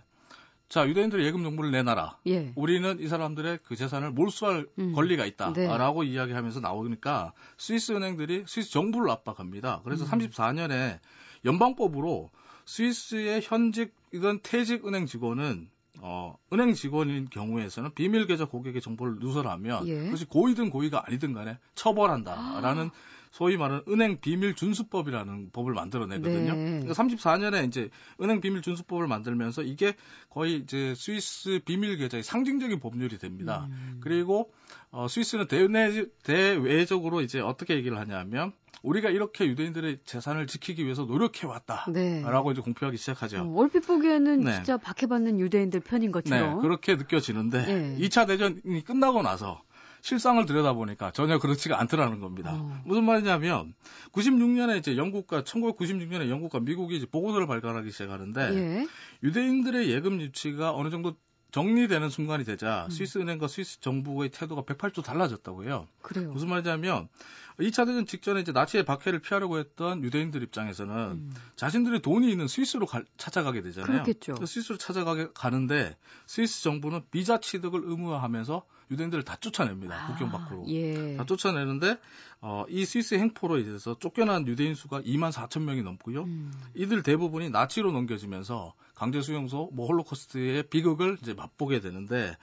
자 0.72 0.88
유대인들의 0.88 1.26
예금 1.26 1.42
정보를 1.42 1.70
내놔라. 1.70 2.16
예. 2.28 2.50
우리는 2.56 2.98
이 2.98 3.06
사람들의 3.06 3.58
그 3.62 3.76
재산을 3.76 4.10
몰수할 4.10 4.66
음. 4.78 4.94
권리가 4.94 5.24
네. 5.24 5.28
있다라고 5.28 6.02
이야기하면서 6.02 6.60
나오니까 6.60 7.34
스위스 7.58 7.92
은행들이 7.92 8.44
스위스 8.46 8.70
정부를 8.70 9.10
압박합니다. 9.10 9.82
그래서 9.84 10.06
음. 10.06 10.10
34년에 10.10 10.98
연방법으로 11.44 12.30
스위스의 12.64 13.42
현직 13.44 13.94
이건 14.14 14.40
퇴직 14.42 14.86
은행 14.86 15.04
직원은 15.04 15.68
어, 16.00 16.38
은행 16.54 16.72
직원인 16.72 17.28
경우에서는 17.28 17.92
비밀 17.92 18.26
계좌 18.26 18.46
고객의 18.46 18.80
정보를 18.80 19.16
누설하면 19.18 19.86
예. 19.88 20.04
그것이 20.04 20.24
고의든 20.24 20.70
고의가 20.70 21.02
아니든 21.06 21.34
간에 21.34 21.58
처벌한다라는 21.74 22.88
소위 23.32 23.56
말하는 23.56 23.82
은행 23.88 24.20
비밀 24.20 24.54
준수법이라는 24.54 25.50
법을 25.52 25.72
만들어내거든요. 25.72 26.54
네. 26.54 26.80
그러니까 26.80 26.92
34년에 26.92 27.66
이제 27.66 27.88
은행 28.20 28.42
비밀 28.42 28.60
준수법을 28.60 29.06
만들면서 29.06 29.62
이게 29.62 29.94
거의 30.28 30.56
이제 30.56 30.94
스위스 30.94 31.58
비밀 31.64 31.96
계좌의 31.96 32.22
상징적인 32.22 32.78
법률이 32.78 33.16
됩니다. 33.16 33.68
음. 33.70 34.00
그리고 34.02 34.52
어, 34.90 35.08
스위스는 35.08 35.48
대내, 35.48 36.04
대외적으로 36.22 37.22
이제 37.22 37.40
어떻게 37.40 37.74
얘기를 37.74 37.98
하냐면 37.98 38.52
우리가 38.82 39.08
이렇게 39.08 39.46
유대인들의 39.46 40.00
재산을 40.04 40.46
지키기 40.46 40.84
위해서 40.84 41.04
노력해 41.04 41.46
왔다라고 41.46 41.92
네. 41.92 42.52
이제 42.52 42.60
공표하기 42.60 42.98
시작하죠. 42.98 43.38
어, 43.38 43.54
얼핏 43.56 43.86
보기에는 43.86 44.40
네. 44.40 44.52
진짜 44.52 44.76
박해받는 44.76 45.40
유대인들 45.40 45.80
편인 45.80 46.08
네, 46.08 46.12
것처럼. 46.12 46.60
그렇게 46.60 46.96
느껴지는데 46.96 47.96
예. 47.98 48.06
2차 48.06 48.26
대전이 48.26 48.84
끝나고 48.84 49.22
나서 49.22 49.62
실상을 50.02 50.44
들여다보니까 50.46 51.12
전혀 51.12 51.38
그렇지가 51.38 51.80
않더라는 51.80 52.20
겁니다. 52.20 52.52
어. 52.54 52.82
무슨 52.84 53.04
말이냐면 53.04 53.72
96년에 54.12 54.78
이제 54.78 54.96
영국과 54.96 55.42
1996년에 55.42 56.28
영국과 56.28 56.60
미국이 56.60 56.96
이제 56.96 57.06
보고서를 57.06 57.46
발간하기 57.46 57.90
시작하는데 57.90 58.40
예. 58.54 58.88
유대인들의 59.22 59.88
예금 59.90 60.20
유치가 60.20 60.74
어느 60.74 60.90
정도 60.90 61.16
정리되는 61.52 62.08
순간이 62.08 62.44
되자 62.44 62.86
음. 62.86 62.90
스위스 62.90 63.18
은행과 63.18 63.46
스위스 63.46 63.78
정부의 63.80 64.30
태도가 64.30 64.62
108도 64.62 65.04
달라졌다고 65.04 65.64
해요. 65.64 65.86
그래요. 66.00 66.32
무슨 66.32 66.48
말이냐면 66.48 67.08
2차 67.60 67.86
대전 67.86 68.06
직전에 68.06 68.40
이제 68.40 68.52
나치의 68.52 68.84
박해를 68.86 69.18
피하려고 69.20 69.58
했던 69.58 70.02
유대인들 70.02 70.42
입장에서는 70.42 70.94
음. 70.96 71.34
자신들의 71.56 72.00
돈이 72.00 72.30
있는 72.30 72.48
스위스로 72.48 72.86
가- 72.86 73.02
찾아가게 73.18 73.60
되잖아요. 73.62 74.02
그렇겠죠. 74.02 74.44
스위스로 74.46 74.78
찾아가게 74.78 75.28
가는데 75.34 75.96
스위스 76.26 76.62
정부는 76.62 77.02
비자 77.10 77.38
취득을 77.38 77.82
의무화하면서 77.84 78.64
유대인들을 78.90 79.24
다 79.24 79.36
쫓아냅니다. 79.36 80.06
국경 80.08 80.30
밖으로. 80.30 80.62
아, 80.62 80.64
예. 80.68 81.16
다 81.16 81.24
쫓아내는데 81.24 81.98
어, 82.40 82.64
이 82.68 82.84
스위스 82.84 83.14
행포로 83.14 83.58
인해서 83.58 83.96
쫓겨난 83.98 84.46
유대인 84.48 84.74
수가 84.74 85.00
2만 85.02 85.30
4천 85.30 85.62
명이 85.62 85.82
넘고요. 85.82 86.24
음. 86.24 86.52
이들 86.74 87.02
대부분이 87.02 87.50
나치로 87.50 87.92
넘겨지면서 87.92 88.74
강제 88.94 89.20
수용소, 89.20 89.70
뭐 89.72 89.86
홀로코스트의 89.86 90.64
비극을 90.64 91.18
이제 91.22 91.34
맛보게 91.34 91.80
되는데 91.80 92.36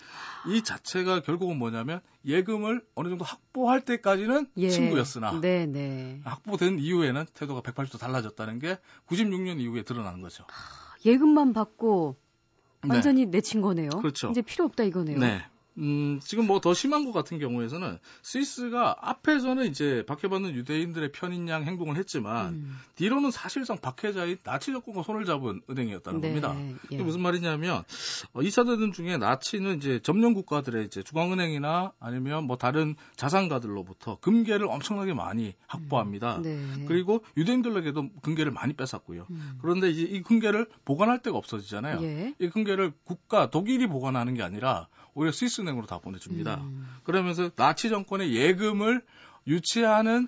이 0.47 0.61
자체가 0.63 1.21
결국은 1.21 1.57
뭐냐면 1.57 2.01
예금을 2.25 2.81
어느 2.95 3.09
정도 3.09 3.25
확보할 3.25 3.81
때까지는 3.81 4.47
예. 4.57 4.69
친구였으나 4.69 5.39
네, 5.41 5.65
네. 5.65 6.21
확보된 6.23 6.79
이후에는 6.79 7.25
태도가 7.33 7.61
180도 7.61 7.99
달라졌다는 7.99 8.59
게 8.59 8.77
96년 9.07 9.59
이후에 9.59 9.83
드러나는 9.83 10.21
거죠. 10.21 10.45
예금만 11.05 11.53
받고 11.53 12.17
네. 12.83 12.89
완전히 12.93 13.25
내친 13.25 13.61
거네요. 13.61 13.89
그렇죠. 13.89 14.29
이제 14.29 14.41
필요 14.41 14.65
없다 14.65 14.83
이거네요. 14.83 15.19
네. 15.19 15.45
음, 15.79 16.19
지금 16.23 16.45
뭐 16.45 16.59
더 16.59 16.73
심한 16.73 17.05
것 17.05 17.11
같은 17.11 17.39
경우에서는 17.39 17.97
스위스가 18.21 18.97
앞에서는 19.01 19.65
이제 19.67 20.03
박해받는 20.07 20.53
유대인들의 20.55 21.11
편인 21.11 21.47
양 21.47 21.63
행동을 21.63 21.97
했지만 21.97 22.53
음. 22.53 22.77
뒤로는 22.95 23.31
사실상 23.31 23.77
박해자인 23.77 24.37
나치 24.43 24.71
정권과 24.71 25.03
손을 25.03 25.25
잡은 25.25 25.61
은행이었다는 25.69 26.21
네. 26.21 26.27
겁니다. 26.27 26.55
예. 26.59 26.75
이게 26.91 27.03
무슨 27.03 27.21
말이냐면 27.21 27.83
어, 28.33 28.41
2차 28.41 28.65
대전 28.65 28.91
중에 28.91 29.17
나치는 29.17 29.77
이제 29.77 29.99
점령 30.03 30.33
국가들의 30.33 30.85
이제 30.85 31.01
중앙은행이나 31.03 31.93
아니면 31.99 32.45
뭐 32.45 32.57
다른 32.57 32.95
자산가들로부터 33.15 34.17
금괴를 34.19 34.67
엄청나게 34.67 35.13
많이 35.13 35.53
확보합니다. 35.67 36.41
네. 36.41 36.85
그리고 36.87 37.23
유대인들에게도 37.37 38.09
금괴를 38.21 38.51
많이 38.51 38.73
뺏었고요. 38.73 39.27
음. 39.29 39.57
그런데 39.61 39.89
이제 39.89 40.01
이 40.01 40.21
금괴를 40.21 40.67
보관할 40.85 41.21
데가 41.21 41.37
없어지잖아요. 41.37 42.01
예. 42.03 42.35
이 42.39 42.49
금괴를 42.49 42.93
국가 43.03 43.49
독일이 43.49 43.87
보관하는 43.87 44.33
게 44.33 44.43
아니라 44.43 44.87
오히려 45.13 45.31
스위스 45.31 45.61
은행으로 45.61 45.85
다 45.85 45.99
보내줍니다. 45.99 46.55
음. 46.55 46.87
그러면서 47.03 47.49
나치 47.55 47.89
정권의 47.89 48.35
예금을 48.35 49.01
유치하는 49.47 50.27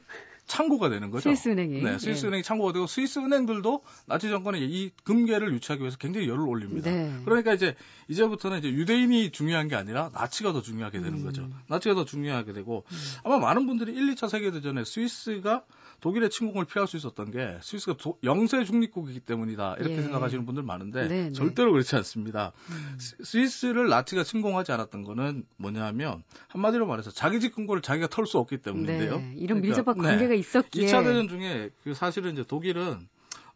창고가 0.52 0.90
되는 0.90 1.12
거죠. 1.12 1.24
스위스 1.24 1.48
은행이. 1.48 1.82
네, 1.82 1.98
스위스 1.98 2.26
예. 2.26 2.28
은행이 2.28 2.44
창고가 2.44 2.74
되고 2.74 2.86
스위스 2.86 3.20
은행들도 3.20 3.84
나치 4.06 4.30
정권의 4.30 4.62
이 4.64 4.92
금괴를 5.06 5.54
유치하기 5.54 5.82
위해서 5.82 5.98
굉장히 5.98 6.28
열을 6.28 6.42
올립니다. 6.42 6.92
네. 6.92 7.22
그러니까 7.24 7.54
이제 7.54 7.76
이제부터는 8.10 8.60
이제 8.60 8.70
유대인이 8.70 9.32
중요한 9.32 9.70
게 9.70 9.76
아니라 9.76 10.10
나치가 10.14 10.52
더 10.52 10.62
중요하게 10.62 11.00
되는 11.00 11.20
음. 11.20 11.24
거죠. 11.24 11.50
나치가 11.68 11.96
더 11.96 12.04
중요하게 12.04 12.52
되고 12.52 12.84
음. 12.92 12.98
아마 13.24 13.40
많은 13.40 13.66
분들이 13.66 13.94
1, 13.94 14.16
2차 14.16 14.30
세계 14.30 14.52
대전에 14.52 14.84
스위스가 14.84 15.64
독일의 16.02 16.30
침공을 16.30 16.66
피할 16.66 16.88
수 16.88 16.98
있었던 16.98 17.32
게 17.32 17.58
스위스가 17.62 17.96
도- 17.98 18.18
영세 18.24 18.64
중립국이기 18.64 19.22
때문이다 19.22 19.76
이렇게 19.80 19.98
예. 19.98 20.02
생각하시는 20.02 20.46
분들 20.46 20.64
많은데 20.64 21.08
네, 21.08 21.24
네. 21.26 21.32
절대로 21.32 21.72
그렇지 21.72 21.96
않습니다. 21.96 22.52
음. 22.70 22.98
스- 23.00 23.16
스위스를 23.24 23.88
나치가 23.88 24.24
침공하지 24.24 24.72
않았던 24.72 25.04
거는 25.04 25.46
뭐냐면 25.58 26.24
한마디로 26.50 26.86
말해서 26.88 27.12
자기 27.12 27.40
집 27.40 27.56
근거를 27.56 27.82
자기가 27.82 28.08
털 28.08 28.26
수 28.26 28.38
없기 28.40 28.58
때문인데요. 28.58 29.18
네. 29.18 29.34
이런 29.38 29.62
그러니까, 29.62 29.68
밀접한 29.68 29.98
네. 29.98 30.04
관계가 30.04 30.34
있었기에 30.34 30.88
2차 30.88 31.04
대전 31.04 31.28
중에 31.28 31.70
그 31.84 31.94
사실은 31.94 32.34
이제 32.34 32.44
독일은 32.44 33.08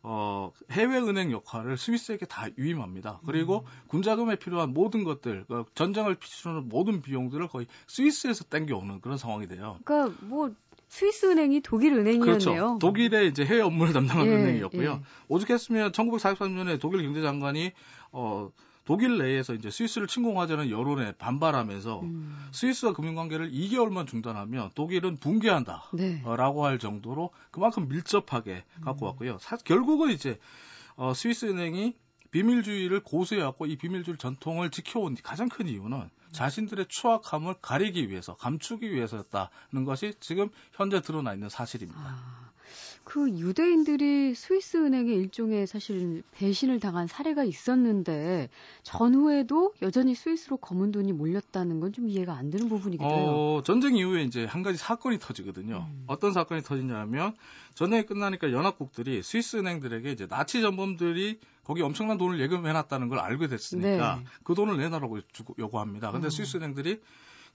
어, 0.08 0.52
해외 0.70 0.98
은행 1.00 1.32
역할을 1.32 1.78
스위스에게 1.78 2.28
다 2.28 2.46
위임합니다. 2.58 3.22
그리고 3.26 3.62
음. 3.66 3.88
군자금에 3.88 4.36
필요한 4.36 4.72
모든 4.72 5.04
것들, 5.04 5.46
그 5.48 5.66
전쟁을 5.74 6.14
피치는 6.14 6.70
모든 6.70 7.02
비용들을 7.02 7.48
거의 7.48 7.66
스위스에서 7.88 8.44
땡겨오는 8.44 9.02
그런 9.02 9.18
상황이 9.18 9.48
돼요. 9.48 9.80
그러니까 9.84 10.16
뭐 10.22 10.52
스위스 10.88 11.26
은행이 11.26 11.62
독일 11.62 11.94
은행이었네요. 11.94 12.22
그렇죠. 12.24 12.78
독일의 12.80 13.28
이제 13.30 13.44
해외 13.46 13.62
업무를 13.62 13.94
담당하는 13.94 14.32
예, 14.32 14.36
은행이었고요. 14.38 14.92
예. 14.92 15.00
오죽했으면 15.28 15.92
1943년에 15.92 16.80
독일 16.80 17.02
경제장관이 17.04 17.72
어, 18.12 18.50
독일 18.86 19.18
내에서 19.18 19.54
이제 19.56 19.72
스위스를 19.72 20.08
침공하자는 20.08 20.70
여론에 20.70 21.14
반발하면서 21.14 22.02
음. 22.02 22.38
스위스와 22.52 22.94
금융관계를 22.94 23.52
2개월만 23.52 24.06
중단하면 24.08 24.70
독일은 24.76 25.18
붕괴한다. 25.18 25.86
네. 25.94 26.22
어, 26.24 26.36
라고 26.36 26.66
할 26.66 26.78
정도로 26.78 27.32
그만큼 27.50 27.88
밀접하게 27.88 28.64
갖고 28.82 29.08
왔고요. 29.08 29.38
사- 29.40 29.58
결국은 29.58 30.12
이제 30.12 30.40
어, 30.98 31.14
스위스 31.16 31.48
은행이 31.48 31.96
비밀주의를 32.36 33.00
고수해왔고 33.00 33.66
이 33.66 33.78
비밀주의 33.78 34.18
전통을 34.18 34.70
지켜온 34.70 35.16
가장 35.24 35.48
큰 35.48 35.70
이유는 35.70 36.10
자신들의 36.34 36.88
추악함을 36.90 37.56
가리기 37.62 38.10
위해서 38.10 38.36
감추기 38.36 38.92
위해서였다는 38.92 39.86
것이 39.86 40.16
지금 40.20 40.50
현재 40.74 41.02
드러나 41.02 41.34
있는 41.34 41.48
사실입니다. 41.48 42.02
아, 42.02 42.52
그 43.04 43.30
유대인들이 43.30 44.36
스위스 44.36 44.78
은행에 44.78 45.12
일종의 45.12 45.68
사실 45.68 46.24
배신을 46.34 46.80
당한 46.80 47.08
사례가 47.08 47.44
있었는데 47.44 48.50
전후에도 48.84 49.74
여전히 49.82 50.16
스위스로 50.16 50.58
검은 50.58 50.92
돈이 50.92 51.14
몰렸다는 51.14 51.80
건 51.80 51.92
좀 51.96 52.10
이해가 52.10 52.34
안 52.36 52.50
되는 52.50 52.68
부분이기도 52.68 53.06
해요. 53.06 53.26
어, 53.30 53.62
전쟁 53.64 53.96
이후에 53.96 54.24
이제 54.24 54.44
한 54.46 54.64
가지 54.64 54.78
사건이 54.78 55.20
터지거든요. 55.20 55.88
음. 55.90 56.04
어떤 56.08 56.34
사건이 56.34 56.62
터지냐면 56.64 57.34
전쟁이 57.74 58.06
끝나니까 58.06 58.52
연합국들이 58.52 59.22
스위스 59.24 59.56
은행들에게 59.58 60.12
이제 60.12 60.28
나치 60.28 60.62
전범들이 60.62 61.40
거기 61.64 61.82
엄청난 61.84 62.18
돈을 62.18 62.40
예금해놨다는 62.42 63.08
걸 63.08 63.20
알게 63.20 63.48
됐으니까 63.48 64.16
네. 64.18 64.24
그 64.44 64.56
돈을 64.56 64.78
내놔라고 64.78 65.22
주고- 65.32 65.56
요구합니다. 65.58 66.12
근데 66.12 66.28
어. 66.28 66.30
스위스 66.30 66.58
은행들이 66.58 67.00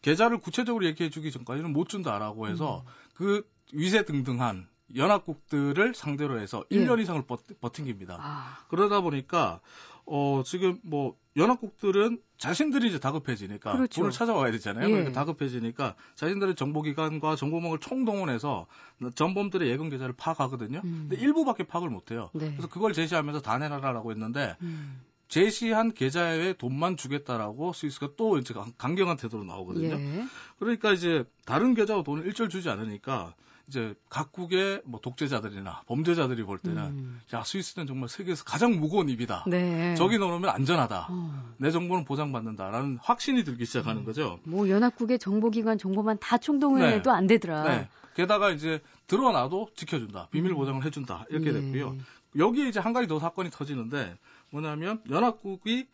계좌를 0.03 0.39
구체적으로 0.39 0.87
얘기해주기 0.87 1.31
전까지는 1.31 1.73
못 1.73 1.89
준다라고 1.89 2.49
해서 2.49 2.85
음. 2.87 2.91
그 3.15 3.47
위세 3.73 4.05
등등한 4.05 4.67
연합국들을 4.97 5.95
상대로 5.95 6.41
해서 6.41 6.65
예. 6.71 6.77
1년 6.77 7.01
이상을 7.01 7.23
버, 7.23 7.37
버틴깁니다. 7.61 8.17
아, 8.21 8.59
그러다 8.69 9.01
보니까 9.01 9.61
어 10.07 10.43
지금 10.45 10.79
뭐 10.83 11.15
연합국들은 11.37 12.21
자신들이 12.39 12.89
이제 12.89 12.99
다급해지니까 12.99 13.73
그렇죠. 13.73 14.01
돈을 14.01 14.11
찾아와야 14.11 14.51
되잖아요. 14.53 14.87
예. 14.87 14.91
그러니까 14.91 15.13
다급해지니까 15.13 15.95
자신들의 16.17 16.57
정보기관과 16.57 17.37
정보망을 17.37 17.79
총동원해서 17.79 18.67
전범들의 19.15 19.69
예금 19.71 19.89
계좌를 19.91 20.15
파악하거든요. 20.17 20.81
음. 20.85 21.07
근데 21.09 21.23
일부밖에 21.23 21.65
파악을 21.65 21.89
못해요. 21.91 22.31
네. 22.35 22.51
그래서 22.51 22.69
그걸 22.69 22.93
제시하면서 22.93 23.41
다 23.43 23.59
내놔라라고 23.59 24.11
했는데 24.11 24.57
음, 24.63 25.01
제시한 25.29 25.93
계좌에 25.93 26.55
돈만 26.55 26.97
주겠다라고 26.97 27.73
스위스가 27.73 28.11
또 28.17 28.39
이제 28.39 28.53
강- 28.53 28.73
강경한 28.77 29.17
태도로 29.17 29.45
나오거든요. 29.45 29.95
예. 29.95 30.25
그러니까 30.59 30.93
이제 30.93 31.25
다른 31.45 31.75
계좌로 31.75 32.03
돈을 32.03 32.27
일절 32.27 32.49
주지 32.49 32.69
않으니까 32.69 33.35
이제 33.71 33.95
각국의 34.09 34.83
뭐 34.85 35.01
독재자들이나 35.01 35.83
범죄자들이 35.87 36.43
볼 36.43 36.59
때는 36.59 36.83
음. 36.83 37.21
야 37.33 37.45
스위스는 37.45 37.87
정말 37.87 38.09
세계에서 38.09 38.43
가장 38.43 38.73
무거운 38.81 39.09
입이다. 39.09 39.45
네. 39.47 39.95
저기 39.95 40.19
넣으면 40.19 40.51
안전하다. 40.51 41.07
어, 41.09 41.55
내 41.57 41.71
정보는 41.71 42.05
보장받는다라는 42.05 42.99
확신이 43.01 43.45
들기 43.45 43.65
시작하는 43.65 44.05
거죠. 44.05 44.41
뭐 44.43 44.69
연합국의 44.69 45.21
정보기관 45.21 45.79
정보만 45.79 46.19
다 46.21 46.37
총동원해도 46.37 47.13
안 47.13 47.29
되더라. 47.29 47.63
네. 47.63 47.89
게다가 48.17 48.51
이제 48.51 48.81
드러나도 49.07 49.71
지켜준다. 49.77 50.29
비밀 50.33 50.51
음. 50.51 50.57
보장을 50.57 50.85
해준다. 50.85 51.25
이렇게 51.31 51.51
예. 51.51 51.53
됐고요. 51.53 51.97
여기에 52.37 52.69
이제 52.69 52.81
한 52.81 52.93
가지 52.93 53.07
더 53.07 53.21
사건이 53.21 53.51
터지는데 53.51 54.19
뭐냐면 54.51 55.01
연합국이 55.09 55.87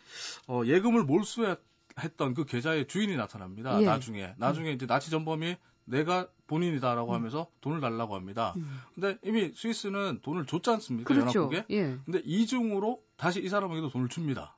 어, 0.48 0.62
예금을 0.64 1.04
몰수했던 1.04 2.32
그 2.34 2.46
계좌의 2.46 2.88
주인이 2.88 3.14
나타납니다. 3.16 3.78
예. 3.82 3.84
나중에 3.84 4.32
나중에 4.38 4.72
이제 4.72 4.86
나치 4.86 5.10
전범이 5.10 5.56
내가 5.86 6.28
본인이다라고 6.46 7.14
하면서 7.14 7.48
돈을 7.60 7.80
달라고 7.80 8.14
합니다. 8.14 8.54
음. 8.56 8.80
근데 8.94 9.18
이미 9.24 9.52
스위스는 9.54 10.20
돈을 10.22 10.46
줬지 10.46 10.70
않습니까? 10.70 11.12
그렇죠. 11.12 11.40
연합국에. 11.40 11.64
예. 11.70 11.98
근데 12.04 12.20
이중으로 12.24 13.02
다시 13.16 13.42
이 13.42 13.48
사람에게도 13.48 13.90
돈을 13.90 14.08
줍니다. 14.08 14.56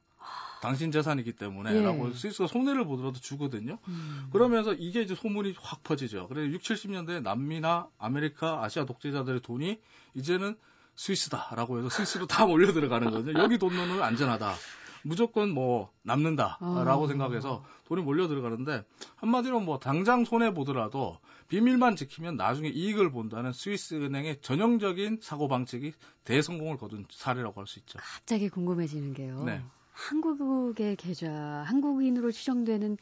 당신 0.61 0.91
재산이기 0.91 1.33
때문에 1.33 1.75
예. 1.75 1.81
라고 1.81 2.13
스위스가 2.13 2.49
손해를 2.49 2.85
보더라도 2.85 3.21
주거든요. 3.21 3.79
음. 3.87 4.29
그러면서 4.33 4.75
이게 4.75 5.03
이제 5.03 5.15
소문이 5.15 5.55
확 5.61 5.83
퍼지죠. 5.85 6.27
그래서 6.29 6.51
6, 6.51 6.63
70년대 6.63 7.23
남미나 7.23 7.89
아메리카, 7.99 8.65
아시아 8.65 8.85
독재자들의 8.85 9.41
돈이 9.43 9.81
이제는 10.15 10.57
스위스다라고 10.97 11.79
해서 11.79 11.89
스위스로 11.89 12.27
다 12.27 12.45
몰려 12.45 12.73
들어가는 12.73 13.11
거죠. 13.11 13.33
여기 13.35 13.59
돈 13.59 13.77
넣으면 13.77 14.03
안전하다. 14.03 14.55
무조건 15.03 15.51
뭐 15.51 15.91
남는다라고 16.03 17.05
아. 17.05 17.09
생각해서 17.09 17.65
돈이 17.87 18.03
몰려 18.03 18.29
들어가는데 18.29 18.85
한마디로 19.17 19.61
뭐 19.61 19.79
당장 19.79 20.25
손해 20.25 20.53
보더라도 20.55 21.19
비밀만 21.49 21.97
지키면 21.97 22.37
나중에 22.37 22.69
이익을 22.69 23.11
본다는 23.11 23.53
스위스 23.53 23.95
은행의 23.95 24.41
전형적인 24.43 25.19
사고 25.23 25.49
방식이 25.49 25.93
대성공을 26.25 26.77
거둔 26.77 27.07
사례라고 27.11 27.61
할 27.61 27.67
수 27.67 27.79
있죠. 27.81 27.99
갑자기 27.99 28.49
궁금해지는 28.49 29.15
게요. 29.15 29.45
네. 29.45 29.63
한국의 29.93 30.97
계좌, 30.97 31.31
한국인으로 31.67 32.31
추정되는 32.31 32.97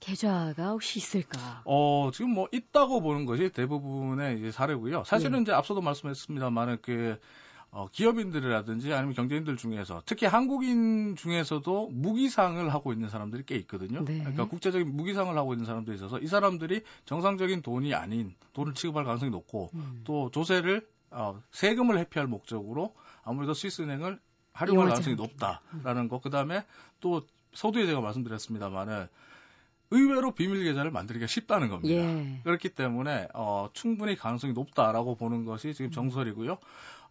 계좌가 0.00 0.70
혹시 0.70 0.98
있을까? 0.98 1.62
어, 1.64 2.10
지금 2.12 2.30
뭐 2.30 2.48
있다고 2.52 3.00
보는 3.00 3.24
것이 3.24 3.50
대부분의 3.50 4.38
이제 4.38 4.50
사례고요. 4.52 5.04
사실은 5.04 5.38
네. 5.38 5.42
이제 5.42 5.52
앞서도 5.52 5.80
말씀했습니다만은 5.80 6.78
그 6.82 7.18
어, 7.76 7.88
기업인들이라든지 7.92 8.94
아니면 8.94 9.12
경제인들 9.12 9.58
중에서 9.58 10.00
특히 10.06 10.24
한국인 10.24 11.14
중에서도 11.14 11.90
무기상을 11.92 12.72
하고 12.72 12.94
있는 12.94 13.10
사람들이 13.10 13.42
꽤 13.44 13.54
있거든요. 13.56 14.02
네. 14.02 14.20
그러니까 14.20 14.46
국제적인 14.46 14.96
무기상을 14.96 15.36
하고 15.36 15.52
있는 15.52 15.66
사람들이 15.66 15.94
있어서 15.94 16.18
이 16.18 16.26
사람들이 16.26 16.80
정상적인 17.04 17.60
돈이 17.60 17.92
아닌 17.92 18.34
돈을 18.54 18.72
취급할 18.72 19.04
가능성이 19.04 19.30
높고 19.30 19.68
음. 19.74 20.00
또 20.04 20.30
조세를 20.30 20.88
어, 21.10 21.38
세금을 21.50 21.98
회피할 21.98 22.26
목적으로 22.26 22.94
아무래도 23.22 23.52
스위스 23.52 23.82
은행을 23.82 24.20
활용할 24.54 24.88
가능성이 24.88 25.16
높다라는 25.16 26.08
것. 26.08 26.22
그다음에 26.22 26.64
또 27.00 27.26
서두에 27.52 27.84
제가 27.84 28.00
말씀드렸습니다만은 28.00 29.06
의외로 29.90 30.32
비밀 30.32 30.64
계좌를 30.64 30.90
만들기가 30.90 31.26
쉽다는 31.26 31.68
겁니다. 31.68 31.94
예. 31.94 32.40
그렇기 32.42 32.70
때문에 32.70 33.28
어, 33.34 33.68
충분히 33.72 34.16
가능성이 34.16 34.52
높다라고 34.52 35.14
보는 35.14 35.44
것이 35.44 35.74
지금 35.74 35.90
정설이고요. 35.90 36.58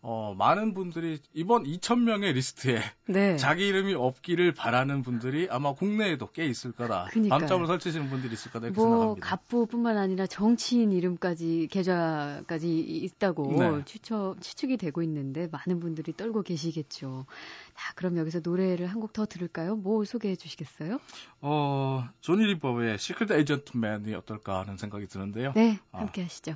어, 0.08 0.36
많은 0.38 0.76
분들이 0.76 1.20
이번 1.34 1.64
2,000명의 1.64 2.34
리스트에 2.34 2.80
네. 3.08 3.38
자기 3.38 3.68
이름이 3.68 3.96
없기를 3.96 4.54
바라는 4.54 5.02
분들이 5.02 5.48
아마 5.50 5.74
국내에도 5.74 6.30
꽤 6.32 6.46
있을 6.46 6.74
거다. 6.74 7.06
그러니까요. 7.10 7.40
밤잠을 7.40 7.66
설치시는 7.66 8.10
분들이 8.12 8.34
있을 8.34 8.52
거다 8.52 8.68
이렇게 8.68 8.80
뭐 8.80 8.88
생각합니다. 8.88 9.28
갑부뿐만 9.28 9.98
아니라 9.98 10.28
정치인 10.28 10.92
이름까지 10.92 11.70
계좌까지 11.72 12.80
있다고 12.80 13.52
네. 13.60 13.86
추측 13.86 14.36
추측이 14.42 14.78
되고 14.78 15.02
있는데 15.02 15.48
많은 15.52 15.80
분들이 15.80 16.14
떨고 16.16 16.44
계시겠죠. 16.44 17.26
자, 17.74 17.94
그럼 17.96 18.18
여기서 18.18 18.42
노래를 18.44 18.86
한 18.88 19.00
곡 19.00 19.14
더 19.14 19.26
들을까요? 19.26 19.76
뭐 19.76 20.04
소개해 20.04 20.36
주시겠어요? 20.36 21.00
어, 21.42 22.08
조니 22.22 22.46
리버의 22.46 22.98
Secret 23.00 23.32
Agent 23.32 23.78
Man이 23.78 24.14
어떨까 24.14 24.60
하는 24.60 24.78
생각이 24.78 25.08
드는데요. 25.08 25.54
네, 25.56 25.80
아. 25.92 26.00
함께 26.00 26.22
하시죠. 26.24 26.56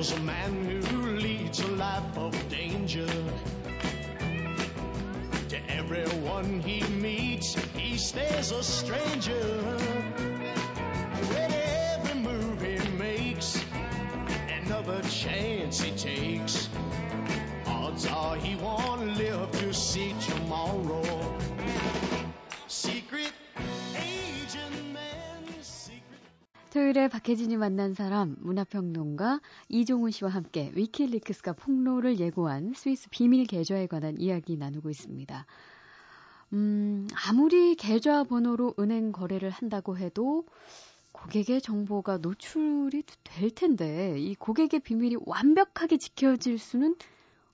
There's 0.00 0.12
a 0.12 0.20
man 0.20 0.80
who 0.82 1.10
leads 1.18 1.60
a 1.60 1.66
life 1.72 2.16
of 2.16 2.32
danger. 2.48 3.06
To 5.50 5.58
everyone 5.68 6.60
he 6.62 6.82
meets, 6.88 7.54
he 7.74 7.98
stays 7.98 8.50
a 8.50 8.62
stranger. 8.62 9.76
With 11.18 11.52
every 11.52 12.18
move 12.18 12.62
he 12.62 12.78
makes, 12.96 13.62
another 14.64 15.02
chance 15.02 15.82
he 15.82 15.90
takes. 15.90 16.70
Odds 17.66 18.06
are 18.06 18.36
he 18.36 18.56
won't 18.56 19.18
live 19.18 19.52
to 19.52 19.74
see 19.74 20.14
토요일에 26.70 27.08
박혜진이 27.08 27.56
만난 27.56 27.94
사람 27.94 28.36
문화평론가 28.38 29.40
이종훈 29.68 30.12
씨와 30.12 30.30
함께 30.30 30.70
위키리크스가 30.74 31.54
폭로를 31.54 32.20
예고한 32.20 32.74
스위스 32.76 33.08
비밀 33.10 33.44
계좌에 33.46 33.88
관한 33.88 34.20
이야기 34.20 34.56
나누고 34.56 34.88
있습니다. 34.88 35.46
음, 36.52 37.08
아무리 37.26 37.74
계좌 37.74 38.22
번호로 38.22 38.74
은행 38.78 39.10
거래를 39.10 39.50
한다고 39.50 39.98
해도 39.98 40.44
고객의 41.10 41.60
정보가 41.60 42.18
노출이 42.18 43.02
될 43.24 43.50
텐데 43.50 44.16
이 44.18 44.36
고객의 44.36 44.80
비밀이 44.80 45.16
완벽하게 45.26 45.98
지켜질 45.98 46.58
수는 46.58 46.94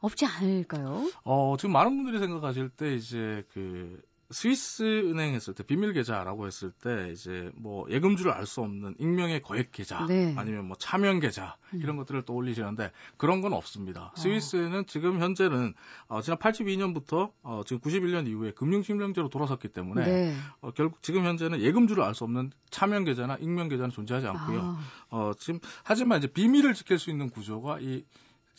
없지 0.00 0.26
않을까요? 0.26 1.10
어, 1.24 1.56
지금 1.56 1.72
많은 1.72 1.96
분들이 1.96 2.18
생각하실 2.18 2.68
때 2.68 2.94
이제 2.94 3.44
그 3.54 3.98
스위스 4.30 4.82
은행 4.82 5.34
했을 5.34 5.54
때 5.54 5.62
비밀 5.62 5.92
계좌라고 5.92 6.46
했을 6.46 6.72
때 6.72 7.10
이제 7.12 7.50
뭐 7.54 7.86
예금주를 7.90 8.32
알 8.32 8.46
수 8.46 8.60
없는 8.60 8.94
익명의 8.98 9.42
거액 9.42 9.72
계좌 9.72 10.06
네. 10.06 10.34
아니면 10.36 10.66
뭐 10.66 10.76
차명 10.76 11.20
계좌 11.20 11.56
음. 11.74 11.80
이런 11.82 11.96
것들을 11.96 12.22
떠올리시는데 12.22 12.92
그런 13.16 13.40
건 13.40 13.52
없습니다. 13.52 14.12
어. 14.16 14.20
스위스는 14.20 14.86
지금 14.86 15.20
현재는 15.20 15.74
어, 16.08 16.22
지난 16.22 16.38
82년부터 16.38 17.32
어, 17.42 17.62
지금 17.66 17.80
91년 17.80 18.26
이후에 18.28 18.52
금융실명제로 18.52 19.28
돌아섰기 19.28 19.68
때문에 19.68 20.04
네. 20.04 20.36
어, 20.60 20.70
결국 20.72 21.02
지금 21.02 21.24
현재는 21.24 21.60
예금주를 21.60 22.02
알 22.02 22.14
수 22.14 22.24
없는 22.24 22.50
차명 22.70 23.04
계좌나 23.04 23.36
익명 23.40 23.68
계좌는 23.68 23.90
존재하지 23.90 24.26
않고요. 24.26 24.60
아, 24.60 24.80
어, 25.10 25.32
지금 25.38 25.60
하지만 25.82 26.18
이제 26.18 26.28
비밀을 26.28 26.74
지킬 26.74 26.98
수 26.98 27.10
있는 27.10 27.28
구조가 27.28 27.80
이 27.80 28.04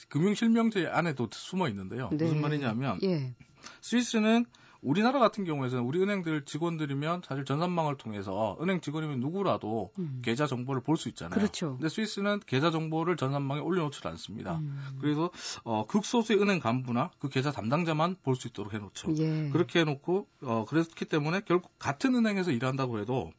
금융실명제 0.10 0.88
안에도 0.88 1.27
숨어 1.32 1.67
있는데요. 1.69 2.10
네. 2.12 2.25
무슨 2.25 2.41
말이냐면 2.41 2.99
예. 3.03 3.34
스위스는 3.82 4.45
우리나라 4.88 5.19
같은 5.19 5.43
경우에는 5.43 5.80
우리 5.80 6.02
은행들 6.02 6.45
직원들이면 6.45 7.23
사실 7.26 7.43
전산망을 7.43 7.97
통해서 7.97 8.58
은행 8.62 8.80
직원이면 8.80 9.19
누구라도 9.19 9.91
음. 10.00 10.21
계좌 10.23 10.47
정보를 10.47 10.82
볼 10.82 10.97
수 10.97 11.10
있잖아요. 11.10 11.38
그렇죠. 11.38 11.73
근데 11.73 11.89
스위스는 11.89 12.39
계좌 12.45 12.71
정보를 12.71 13.17
전산망에 13.17 13.60
올려놓지 13.60 14.00
않습니다. 14.08 14.58
음. 14.58 14.97
그래서 15.02 15.30
어, 15.63 15.86
극소수의 15.86 16.41
은행 16.41 16.60
간부나 16.60 17.12
그 17.19 17.30
계좌 17.30 17.52
담당자만 17.52 18.15
볼 18.23 18.36
수 18.38 18.47
있도록 18.47 18.73
해놓죠. 18.73 19.13
예. 19.17 19.50
그렇게 19.50 19.80
해놓고 19.82 20.28
어, 20.43 20.65
그렇기 20.67 21.06
때문에 21.06 21.41
결국 21.45 21.71
같은 21.80 22.15
은행에서 22.15 22.52
일한다고 22.52 23.00
해도 23.00 23.32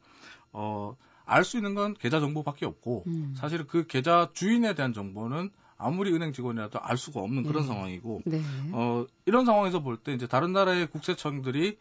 어, 0.51 0.95
알 1.25 1.43
수 1.43 1.57
있는 1.57 1.73
건 1.75 1.93
계좌 1.93 2.19
정보밖에 2.19 2.65
없고 2.65 3.03
음. 3.07 3.33
사실 3.37 3.65
그 3.65 3.87
계좌 3.87 4.29
주인에 4.33 4.73
대한 4.75 4.93
정보는 4.93 5.51
아무리 5.79 6.13
은행 6.13 6.31
직원이라도 6.33 6.77
알 6.79 6.97
수가 6.97 7.21
없는 7.21 7.43
그런 7.43 7.63
네. 7.63 7.67
상황이고 7.67 8.21
네. 8.25 8.41
어, 8.73 9.05
이런 9.25 9.45
상황에서 9.45 9.79
볼 9.81 9.97
때 9.97 10.13
이제 10.13 10.27
다른 10.27 10.53
나라의 10.53 10.87
국세청들이 10.87 11.77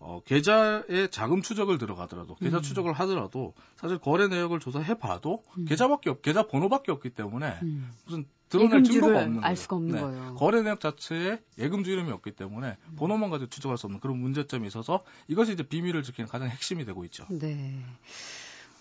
어, 0.00 0.20
계좌에 0.24 1.08
자금 1.10 1.42
추적을 1.42 1.76
들어가더라도 1.78 2.36
계좌 2.36 2.58
음. 2.58 2.62
추적을 2.62 2.92
하더라도 2.92 3.54
사실 3.76 3.98
거래 3.98 4.28
내역을 4.28 4.60
조사해 4.60 4.94
봐도 4.98 5.42
음. 5.56 5.64
계좌밖에 5.64 6.08
없 6.10 6.22
계좌 6.22 6.46
번호밖에 6.46 6.92
없기 6.92 7.10
때문에 7.10 7.58
음. 7.62 7.90
무슨 8.04 8.24
드러낼 8.48 8.84
증거가 8.84 9.22
없는 9.22 9.42
알. 9.44 9.56
수가 9.56 9.76
없는 9.76 9.94
네. 9.96 10.00
거예요. 10.00 10.34
거래 10.36 10.62
내역 10.62 10.80
자체에 10.80 11.40
예금주 11.58 11.90
이름이 11.90 12.12
없기 12.12 12.30
때문에 12.32 12.76
음. 12.90 12.96
번호만 12.96 13.28
가지고 13.30 13.50
추적할 13.50 13.76
수 13.76 13.86
없는 13.86 13.98
그런 14.00 14.18
문제점이 14.18 14.66
있어서 14.68 15.02
이것이 15.26 15.52
이제 15.52 15.64
비밀을 15.64 16.02
지키는 16.04 16.28
가장 16.28 16.48
핵심이 16.48 16.84
되고 16.84 17.04
있죠. 17.06 17.26
네. 17.28 17.82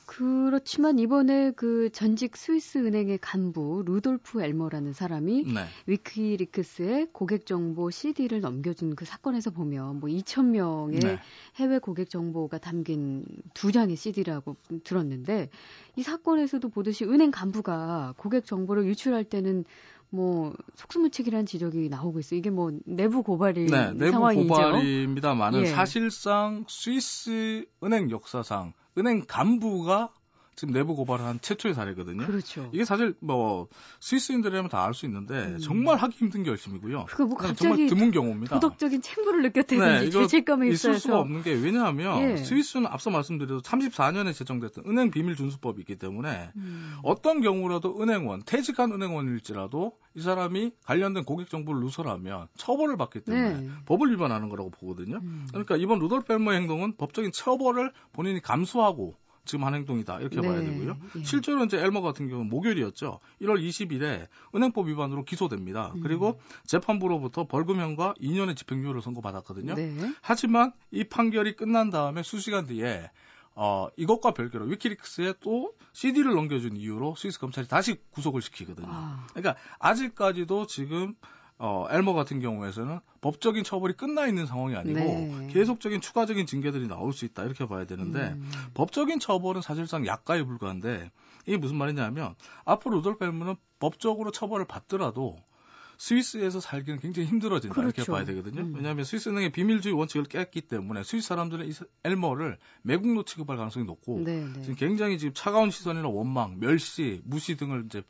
그렇지만 0.08 1.00
이번에 1.00 1.52
그 1.52 1.89
전직 1.91 2.38
스위스 2.38 2.78
은행의 2.78 3.17
간부 3.17 3.84
루돌프 3.86 4.41
엘머라는 4.41 4.93
사람이 4.93 5.43
네. 5.43 5.65
위키리크스에 5.86 7.08
고객 7.12 7.46
정보 7.46 7.91
CD를 7.91 8.39
넘겨준 8.39 8.96
그 8.96 9.04
사건에서 9.04 9.52
보면 9.52 10.00
뭐 10.00 10.10
2천 10.10 10.46
명의 10.52 11.02
네. 11.02 11.20
해외 11.58 11.78
고객 11.78 12.10
정보가 12.10 12.58
담긴 12.60 13.26
두 13.54 13.74
장의 13.74 13.98
CD라고 13.98 14.56
들었는데 14.86 15.50
이 15.98 16.04
사건에서도 16.04 16.70
보듯이 16.70 17.04
은행 17.04 17.30
간부가 17.30 18.13
고객 18.15 18.46
정보를 18.46 18.86
유출할 18.86 19.26
때는 19.26 19.65
뭐 20.10 20.54
속수무책이라는 20.76 21.46
지적이 21.46 21.89
나오고 21.89 22.20
있어요. 22.20 22.38
이게 22.38 22.50
뭐 22.50 22.72
내부 22.86 23.24
고발이 23.24 23.65
네, 23.65 23.91
내부 23.91 24.12
상황이죠. 24.12 24.48
고발입니다만은 24.48 25.62
예. 25.63 25.65
사실상 25.65 26.63
스위스 26.70 27.65
은행 27.84 28.10
역사상 28.10 28.72
은행 28.97 29.25
간부가 29.27 30.10
지금 30.58 30.74
내부 30.74 30.96
고발을 30.96 31.24
한 31.24 31.39
최초의 31.39 31.76
사례거든요. 31.76 32.26
그렇죠. 32.26 32.67
이게 32.74 32.84
사실 32.84 33.13
뭐 33.22 33.67
스위스인들이라면 34.00 34.70
다 34.72 34.84
알 34.88 34.93
수 34.96 35.06
있는데 35.06 35.36
음. 35.36 35.60
정말 35.60 35.98
하기 35.98 36.17
힘든 36.17 36.43
결심이고요. 36.43 37.06
그거 37.06 37.26
뭐 37.26 37.38
정말 37.38 37.50
갑자기 37.50 37.88
드문 37.88 38.10
경우입니다. 38.12 38.60
도덕적인 38.60 39.02
책무를 39.04 39.43
느꼈다든지 39.43 40.06
네, 40.06 40.10
죄책감이 40.10 40.67
있을 40.70 40.91
있어서 40.91 41.00
수가 41.00 41.20
없는 41.20 41.43
게 41.43 41.54
왜냐하면 41.54 42.22
예. 42.22 42.38
스위스는 42.38 42.88
앞서 42.88 43.12
말씀드려도 43.12 43.62
34년에 43.62 44.34
제정됐던 44.34 44.86
은행 44.88 45.12
비밀 45.12 45.36
준수법이 45.36 45.82
있기 45.82 45.98
때문에 45.98 46.52
음. 46.56 46.98
어떤 47.04 47.41
경우라도 47.41 48.02
은행원 48.02 48.41
퇴직한 48.46 48.91
은행원일지라도 48.91 49.91
이 50.15 50.22
사람이 50.22 50.72
관련된 50.86 51.24
고객 51.24 51.50
정보를 51.50 51.82
누설하면 51.82 52.48
처벌을 52.58 52.98
받기 52.98 53.22
때문에 53.22 53.62
네. 53.62 53.70
법을 53.86 54.12
위반하는 54.12 54.50
거라고 54.50 54.72
보거든요. 54.72 55.17
음. 55.17 55.46
그러니까 55.50 55.76
이번 55.78 56.00
루돌프 56.00 56.26
벨머의 56.26 56.62
행동은 56.62 56.96
법적인 56.98 57.32
처벌을 57.32 57.91
본인이 58.13 58.41
감수하고 58.41 59.15
지금 59.47 59.65
한 59.65 59.73
행동이다 59.73 60.19
이렇게 60.19 60.39
네. 60.41 60.47
봐야 60.47 60.62
되고요. 60.62 60.97
예. 61.17 61.23
실제로 61.23 61.63
이제 61.65 61.77
엘머 61.77 62.01
같은 62.01 62.29
경우는 62.29 62.49
목요일이었죠. 62.49 63.19
1월 63.41 63.60
20일에 63.67 64.27
은행법 64.53 64.88
위반으로 64.88 65.25
기소됩니다. 65.25 65.93
음. 65.95 66.01
그리고 66.01 66.39
재판부로부터 66.65 67.47
벌금형과 67.47 68.15
2년의 68.21 68.55
집행유예를 68.55 69.01
선고받았거든요. 69.01 69.73
네. 69.73 69.95
하지만 70.21 70.73
이 70.91 71.03
판결이 71.03 71.55
끝난 71.55 71.89
다음에 71.89 72.21
수시간 72.21 72.67
뒤에 72.67 73.10
어, 73.60 73.88
이것과 73.97 74.36
별개로 74.36 74.65
위키리크스에 74.65 75.33
또 75.39 75.73
CD를 75.93 76.36
넘겨준 76.36 76.77
이유로 76.77 77.15
스위스 77.15 77.39
검찰이 77.39 77.67
다시 77.67 77.99
구속을 78.12 78.43
시키거든요. 78.43 78.88
아, 78.88 79.25
그러니까 79.33 79.55
아직까지도 79.79 80.67
지금 80.67 81.15
어, 81.60 81.88
엘머 81.89 82.13
같은 82.13 82.39
경우에서는 82.39 83.00
법적인 83.22 83.63
처벌이 83.63 83.93
끝나 83.93 84.28
있는 84.28 84.46
상황이 84.46 84.76
아니고 84.76 85.00
네. 85.00 85.50
계속적인 85.52 86.02
추가적인 86.02 86.46
징계들이 86.46 86.88
나올 86.88 87.13
수 87.13 87.26
있다 87.26 87.43
이렇게 87.43 87.67
봐야 87.67 87.86
되는데 87.86 88.30
음. 88.30 88.52
법적인 88.76 89.20
처벌은 89.20 89.62
사실상 89.62 90.06
약가에 90.06 90.43
불과한데 90.43 91.12
이게 91.48 91.58
무슨 91.58 91.78
말이냐면 91.78 92.36
앞으로 92.63 92.98
루돌프 92.98 93.20
벨무는 93.20 93.56
법적으로 93.80 94.32
처벌을 94.32 94.65
받더라도 94.65 95.38
스위스에서 95.98 96.60
살기는 96.60 97.00
굉장히 97.00 97.28
힘들어진다 97.28 97.82
이렇게 97.82 98.04
그렇죠. 98.04 98.12
봐야 98.12 98.24
되거든요. 98.24 98.62
음. 98.62 98.74
왜냐하면 98.76 99.04
스위스 99.04 99.30
은행의 99.30 99.52
비밀주의 99.52 99.96
원칙을 99.96 100.26
깼기 100.26 100.62
때문에 100.62 101.04
스위스 101.04 101.28
사람들은 101.28 101.67
이 101.67 101.74
엘머를 102.04 102.60
매국노 102.84 103.24
취급할 103.24 103.58
가능성이 103.58 103.86
높고 103.86 104.22
네, 104.24 104.46
네. 104.46 104.62
지금 104.62 104.76
굉장히 104.76 105.17
지금 105.17 105.34
차가운 105.34 105.72
시선이나 105.72 106.08
원망, 106.08 106.60
멸시, 106.60 107.22
무시 107.26 107.58
등을 107.58 107.86
이제 107.88 108.04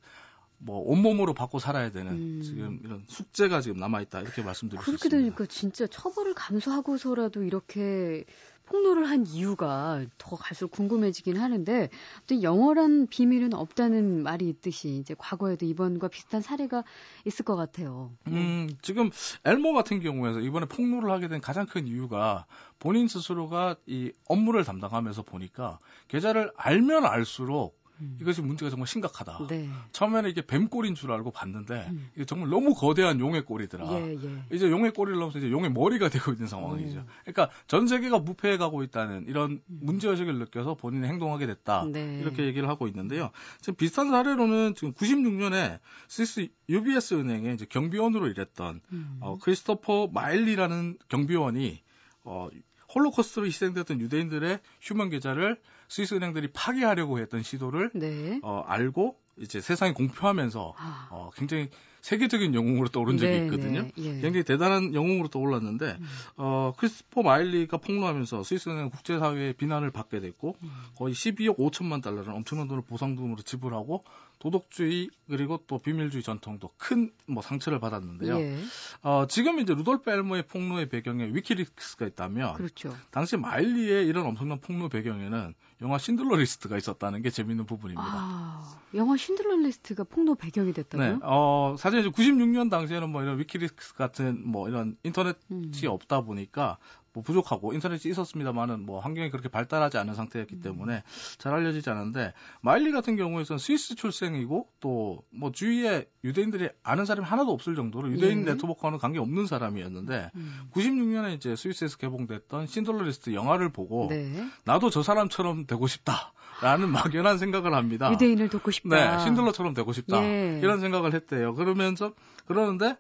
뭐 0.60 0.80
온몸으로 0.80 1.34
받고 1.34 1.60
살아야 1.60 1.91
되는 1.91 2.12
음. 2.13 2.41
지금 2.41 2.80
이런 2.84 3.04
숙제가 3.08 3.62
지금 3.62 3.78
남아 3.78 4.02
있다 4.02 4.22
이렇게 4.22 4.41
말씀드릴 4.41 4.82
수 4.82 4.86
그렇게 4.86 5.08
있습니다. 5.08 5.17
되니까 5.17 5.46
진짜 5.46 5.86
처벌을 5.88 6.34
감수하고서라도 6.34 7.43
이렇게 7.43 8.26
폭로를 8.65 9.10
한 9.10 9.26
이유가 9.28 10.06
더 10.17 10.36
갈수록 10.36 10.72
궁금해지긴 10.72 11.38
하는데 11.38 11.89
또 12.26 12.41
영원한 12.41 13.08
비밀은 13.08 13.54
없다는 13.54 14.24
말이 14.24 14.50
있듯이 14.50 14.98
이제 14.98 15.15
과거에도 15.17 15.65
이번과 15.65 16.10
비슷한 16.10 16.41
사례가 16.41 16.84
있을 17.26 17.46
것 17.46 17.56
같아요. 17.56 18.12
음, 18.28 18.70
지금 18.82 19.10
엘모 19.46 19.74
같은 19.74 20.02
경우에서 20.02 20.41
이번에 20.41 20.65
폭로를 20.65 21.10
하게 21.12 21.30
된 21.30 21.39
가장 21.39 21.65
큰 21.65 21.88
이유가 21.88 22.46
본인 22.80 23.08
스스로가 23.08 23.78
이 23.86 24.12
업무를 24.28 24.65
담당하면서 24.65 25.22
보니까 25.22 25.80
계좌를 26.10 26.52
알면 26.58 27.06
알수록 27.06 27.80
음. 28.02 28.18
이것이 28.22 28.42
문제가 28.42 28.70
정말 28.70 28.88
심각하다. 28.88 29.48
네. 29.48 29.70
처음에는 29.92 30.30
이게 30.30 30.46
뱀꼴인 30.46 30.96
줄 30.96 31.12
알고 31.12 31.32
봤는데 31.32 31.88
음. 31.90 32.10
이게 32.16 32.26
정말 32.26 32.50
너무 32.50 32.74
거대한 32.74 33.20
용의 33.20 33.46
꼴이더라. 33.46 33.86
예, 33.94 34.14
예. 34.14 34.46
이제 34.52 34.70
용의 34.70 34.94
꼬리를 34.94 35.20
넘어서 35.20 35.40
이제 35.40 35.50
용의 35.50 35.72
머리가 35.72 36.10
되고 36.10 36.32
있는 36.32 36.48
상황이죠. 36.48 37.00
오. 37.00 37.04
그러니까 37.26 37.50
전 37.68 37.88
세계가 37.88 38.20
무패해 38.20 38.58
가고 38.58 38.84
있다는 38.84 39.26
이런 39.28 39.52
음. 39.52 39.62
문제 39.68 40.10
의식을 40.10 40.38
느껴서 40.40 40.76
본인이 40.76 41.08
행동하게 41.08 41.48
됐다. 41.48 41.86
네. 41.92 42.20
이렇게 42.20 42.46
얘기를 42.46 42.70
하고 42.70 42.88
있는데요. 42.88 43.32
지금 43.62 43.76
비슷한 43.76 44.10
사례로는 44.10 44.76
지금 44.76 44.94
96년에 44.94 45.80
스위스 46.08 46.48
UBS 46.70 47.16
은행에 47.16 47.54
이제 47.54 47.66
경비원으로 47.66 48.28
일했던 48.28 48.82
음. 48.92 49.18
어, 49.22 49.38
크리스토퍼 49.40 50.10
마일리라는 50.14 50.98
경비원이 51.10 51.82
어, 52.24 52.50
홀로코스트로 52.93 53.45
희생됐던 53.45 54.00
유대인들의 54.02 54.60
휴면 54.82 55.10
계좌를 55.10 55.60
스위스 55.88 56.13
은행들이 56.13 56.50
파기하려고 56.54 57.19
했던 57.19 57.43
시도를 57.43 57.91
네. 57.93 58.39
어, 58.43 58.63
알고 58.65 59.17
이제 59.39 59.62
세상에 59.62 59.93
공표하면서 59.93 60.73
아. 60.78 61.08
어, 61.12 61.30
굉장히 61.36 61.69
세계적인 62.02 62.54
영웅으로 62.54 62.88
떠오른 62.89 63.17
적이 63.17 63.32
네, 63.32 63.45
있거든요. 63.45 63.82
네, 63.82 63.91
예. 63.97 64.04
굉장히 64.21 64.43
대단한 64.43 64.93
영웅으로 64.93 65.28
떠올랐는데 65.28 65.97
음. 66.00 66.06
어, 66.38 66.73
크리스토퍼 66.78 67.21
마일리가 67.21 67.78
폭로하면서 67.78 68.43
스위스는 68.43 68.89
국제사회의 68.89 69.54
비난을 69.54 69.91
받게 69.91 70.19
됐고 70.21 70.56
음. 70.62 70.69
거의 70.95 71.13
12억 71.13 71.58
5천만 71.58 72.02
달러를 72.02 72.32
엄청난 72.32 72.67
돈을 72.67 72.84
보상금으로 72.84 73.41
지불하고 73.41 74.06
도덕주의 74.39 75.10
그리고 75.28 75.63
또 75.67 75.80
비밀주의 75.80 76.23
전통도 76.23 76.71
큰 76.78 77.12
뭐 77.28 77.43
상처를 77.43 77.80
받았는데요. 77.80 78.39
예. 78.39 78.58
어, 79.04 79.26
지금 79.28 79.60
이제 79.60 79.73
루돌프 79.73 80.10
엘머의 80.10 80.47
폭로의 80.47 80.88
배경에 80.89 81.26
위키리크스가 81.26 82.06
있다면 82.08 82.54
그렇죠. 82.56 82.95
당시 83.12 83.36
마일리의 83.38 84.08
이런 84.08 84.26
엄청난 84.26 84.60
폭로 84.60 84.88
배경에는 84.89 85.54
영화 85.82 85.97
신들러 85.97 86.38
리스트가 86.38 86.78
있었다는 86.78 87.21
게 87.21 87.30
재밌는 87.30 87.65
부분입니다. 87.65 88.10
아, 88.10 88.80
영화 88.95 89.17
신들러 89.17 89.58
리스트가 89.58 90.06
폭로 90.06 90.36
배경이 90.36 90.73
됐다고요? 90.73 91.13
네, 91.15 91.19
어, 91.21 91.76
사실 91.78 92.00
이제 92.00 92.10
96년 92.10 92.71
당시에는 92.71 93.10
뭐 93.10 93.21
이런 93.21 93.39
위키리크스 93.39 93.95
같은 93.95 94.41
뭐 94.47 94.69
이런 94.69 94.97
인터넷이 95.04 95.38
음. 95.52 95.71
없다 95.88 96.21
보니까 96.21 96.78
뭐 97.17 97.23
부족하고 97.23 97.73
인터넷이 97.73 98.12
있었습니다만은 98.12 98.86
뭐 98.86 98.99
환경이 98.99 99.32
그렇게 99.32 99.49
발달하지 99.49 99.97
않은 99.97 100.13
상태였기 100.13 100.58
음. 100.58 100.62
때문에 100.62 101.03
잘 101.39 101.53
알려지지 101.53 101.89
않은데 101.89 102.34
마일리 102.62 102.91
같은 102.91 103.15
경우에는 103.15 103.58
스위스 103.58 103.95
출생이고 103.95 104.69
또 104.80 105.17
뭐 105.32 105.51
주위에 105.51 106.06
유대인들이 106.23 106.69
아는 106.84 107.06
사람이 107.06 107.27
하나도 107.27 107.51
없을 107.51 107.75
정도로 107.75 108.12
유대인 108.12 108.41
예. 108.41 108.51
네트워크와는 108.51 108.99
관계 108.99 109.19
없는 109.19 109.45
사람이었는데 109.47 110.32
음. 110.36 110.62
96년에 110.73 111.36
이제 111.36 111.56
스위스에서 111.56 111.97
개봉됐던 111.97 112.67
신들러 112.67 113.03
리스트 113.03 113.34
영화를 113.34 113.69
보고 113.69 114.08
네. 114.10 114.47
나도 114.65 114.89
저 114.89 115.03
사람처럼 115.03 115.65
되고 115.67 115.88
싶다 115.88 116.34
라는 116.62 116.89
막연한 116.91 117.38
생각을 117.38 117.73
합니다. 117.73 118.12
유대인을 118.12 118.49
돕고 118.49 118.71
싶다. 118.71 119.17
네, 119.17 119.23
신들러처럼 119.23 119.73
되고 119.73 119.93
싶다. 119.93 120.23
예. 120.23 120.60
이런 120.62 120.80
생각을 120.80 121.13
했대요. 121.13 121.53
그러면서 121.53 122.13
그러는데 122.45 122.97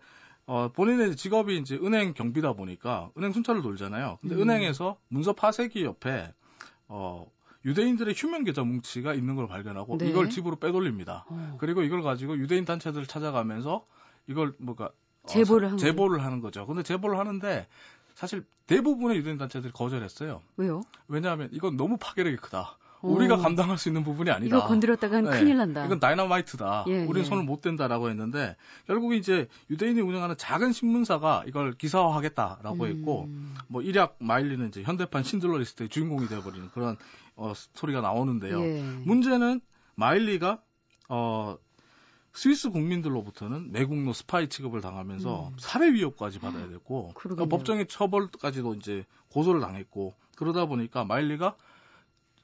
어, 0.47 0.69
본인의 0.71 1.17
직업이 1.17 1.57
이제 1.57 1.75
은행 1.75 2.13
경비다 2.13 2.53
보니까 2.53 3.11
은행 3.17 3.33
순찰을 3.33 3.61
돌잖아요. 3.61 4.17
근데 4.21 4.35
음. 4.35 4.41
은행에서 4.41 4.97
문서 5.09 5.33
파쇄기 5.33 5.83
옆에 5.83 6.33
어, 6.87 7.29
유대인들의 7.65 8.13
휴면 8.15 8.45
계좌 8.45 8.63
뭉치가 8.63 9.13
있는 9.13 9.35
걸 9.35 9.47
발견하고 9.47 9.97
네. 9.97 10.09
이걸 10.09 10.29
집으로 10.29 10.55
빼돌립니다. 10.55 11.25
어. 11.27 11.57
그리고 11.59 11.83
이걸 11.83 12.01
가지고 12.01 12.37
유대인 12.37 12.63
단체들을 12.63 13.07
찾아가면서 13.07 13.85
이걸 14.27 14.55
뭐가 14.57 14.85
어, 14.85 15.27
제보를 15.27 15.69
한 15.69 15.77
제보를 15.77 16.23
하는 16.23 16.39
거죠. 16.39 16.65
근데 16.65 16.81
제보를 16.81 17.19
하는데 17.19 17.67
사실 18.15 18.45
대부분의 18.67 19.17
유대인 19.17 19.37
단체들이 19.37 19.73
거절했어요. 19.73 20.41
왜요? 20.55 20.81
왜냐하면 21.09 21.49
이건 21.51 21.75
너무 21.75 21.97
파괴력이 21.97 22.37
크다. 22.37 22.77
우리가 23.01 23.35
어. 23.35 23.37
감당할 23.37 23.77
수 23.77 23.89
있는 23.89 24.03
부분이 24.03 24.29
아니다. 24.31 24.57
이거 24.57 24.67
건드렸다간 24.67 25.25
네, 25.25 25.29
큰일 25.31 25.57
난다. 25.57 25.85
이건 25.85 25.99
다이너마이트다. 25.99 26.85
예, 26.87 27.03
우리는 27.03 27.21
예. 27.21 27.23
손을 27.23 27.43
못 27.43 27.61
댄다라고 27.61 28.09
했는데 28.09 28.55
결국 28.85 29.13
이제 29.13 29.47
유대인이 29.69 30.01
운영하는 30.01 30.35
작은 30.37 30.73
신문사가 30.73 31.43
이걸 31.47 31.73
기사화하겠다라고 31.73 32.87
했고 32.87 33.25
음. 33.25 33.55
뭐 33.67 33.81
일약 33.81 34.17
마일리는 34.19 34.67
이제 34.67 34.83
현대판 34.83 35.23
신들러 35.23 35.57
리스트의 35.57 35.89
주인공이 35.89 36.27
되어버리는 36.27 36.69
그런 36.71 36.97
어, 37.35 37.53
스토리가 37.55 38.01
나오는데요. 38.01 38.59
예. 38.61 38.81
문제는 39.05 39.61
마일리가 39.95 40.59
어, 41.09 41.57
스위스 42.33 42.69
국민들로부터는 42.69 43.71
매국노 43.71 44.13
스파이 44.13 44.47
취급을 44.47 44.81
당하면서 44.81 45.49
음. 45.49 45.55
살해 45.57 45.91
위협까지 45.93 46.39
받아야 46.39 46.67
됐고 46.67 47.13
그러겠네요. 47.15 47.49
법정의 47.49 47.87
처벌까지도 47.87 48.75
이제 48.75 49.05
고소를 49.31 49.59
당했고 49.61 50.13
그러다 50.35 50.65
보니까 50.65 51.03
마일리가 51.03 51.55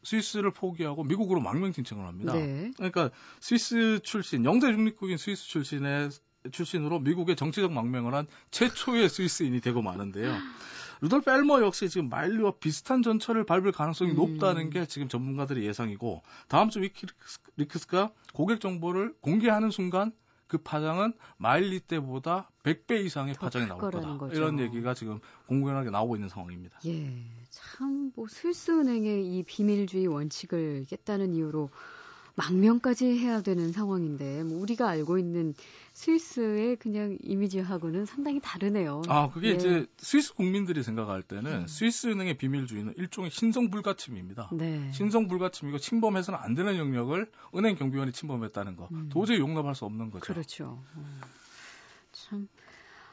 스위스를 0.03 0.51
포기하고 0.51 1.03
미국으로 1.03 1.39
망명 1.39 1.71
신청을 1.71 2.05
합니다. 2.05 2.33
네. 2.33 2.71
그러니까 2.75 3.09
스위스 3.39 3.99
출신, 4.03 4.45
영세 4.45 4.71
중립국인 4.71 5.17
스위스 5.17 5.45
출신의 5.47 6.09
출신으로 6.51 6.99
미국의 6.99 7.35
정치적 7.35 7.71
망명을 7.71 8.13
한 8.13 8.27
최초의 8.51 9.09
스위스인이 9.09 9.61
되고 9.61 9.81
마는데요. 9.81 10.35
루돌프 11.01 11.29
엘머 11.29 11.61
역시 11.61 11.89
지금 11.89 12.09
마일리와 12.09 12.53
비슷한 12.59 13.01
전철을 13.01 13.45
밟을 13.45 13.73
가능성이 13.73 14.11
음. 14.11 14.15
높다는 14.15 14.69
게 14.69 14.85
지금 14.85 15.09
전문가들의 15.09 15.65
예상이고 15.65 16.21
다음 16.47 16.69
주 16.69 16.81
위키리크스가 16.81 18.11
고객 18.33 18.61
정보를 18.61 19.13
공개하는 19.19 19.69
순간 19.69 20.13
그 20.53 20.59
파장은 20.59 21.13
마일리 21.37 21.79
때보다 21.79 22.51
100배 22.61 23.03
이상의 23.03 23.33
더 23.33 23.39
파장이 23.39 23.65
클 23.65 23.69
나올 23.69 23.81
거다. 23.81 24.17
거죠. 24.19 24.35
이런 24.35 24.59
얘기가 24.59 24.93
지금 24.93 25.19
공공연하게 25.47 25.89
나오고 25.89 26.15
있는 26.15 26.29
상황입니다. 26.29 26.79
예. 26.85 27.11
참, 27.49 28.11
뭐, 28.15 28.27
스위스은행의 28.27 29.25
이 29.25 29.41
비밀주의 29.41 30.05
원칙을 30.05 30.85
깼다는 30.87 31.33
이유로 31.33 31.71
망명까지 32.35 33.05
해야 33.19 33.41
되는 33.41 33.71
상황인데 33.71 34.43
뭐 34.43 34.59
우리가 34.61 34.89
알고 34.89 35.17
있는 35.19 35.53
스위스의 35.93 36.77
그냥 36.77 37.17
이미지하고는 37.21 38.05
상당히 38.05 38.39
다르네요. 38.41 39.03
아, 39.07 39.29
그게 39.29 39.49
예. 39.49 39.51
이제 39.53 39.85
스위스 39.97 40.33
국민들이 40.33 40.81
생각할 40.81 41.21
때는 41.21 41.51
음. 41.61 41.67
스위스 41.67 42.07
은행의 42.07 42.37
비밀주의는 42.37 42.95
일종의 42.97 43.29
신성 43.29 43.69
불가침입니다. 43.69 44.49
네. 44.53 44.91
신성 44.93 45.27
불가침이고 45.27 45.77
침범해서는 45.77 46.39
안 46.41 46.55
되는 46.55 46.77
영역을 46.77 47.29
은행 47.55 47.75
경비원이 47.75 48.11
침범했다는 48.11 48.77
거. 48.77 48.89
음. 48.91 49.09
도저히 49.11 49.37
용납할 49.39 49.75
수 49.75 49.85
없는 49.85 50.09
거죠. 50.09 50.25
그렇죠. 50.25 50.81
어, 50.95 51.05
참 52.11 52.47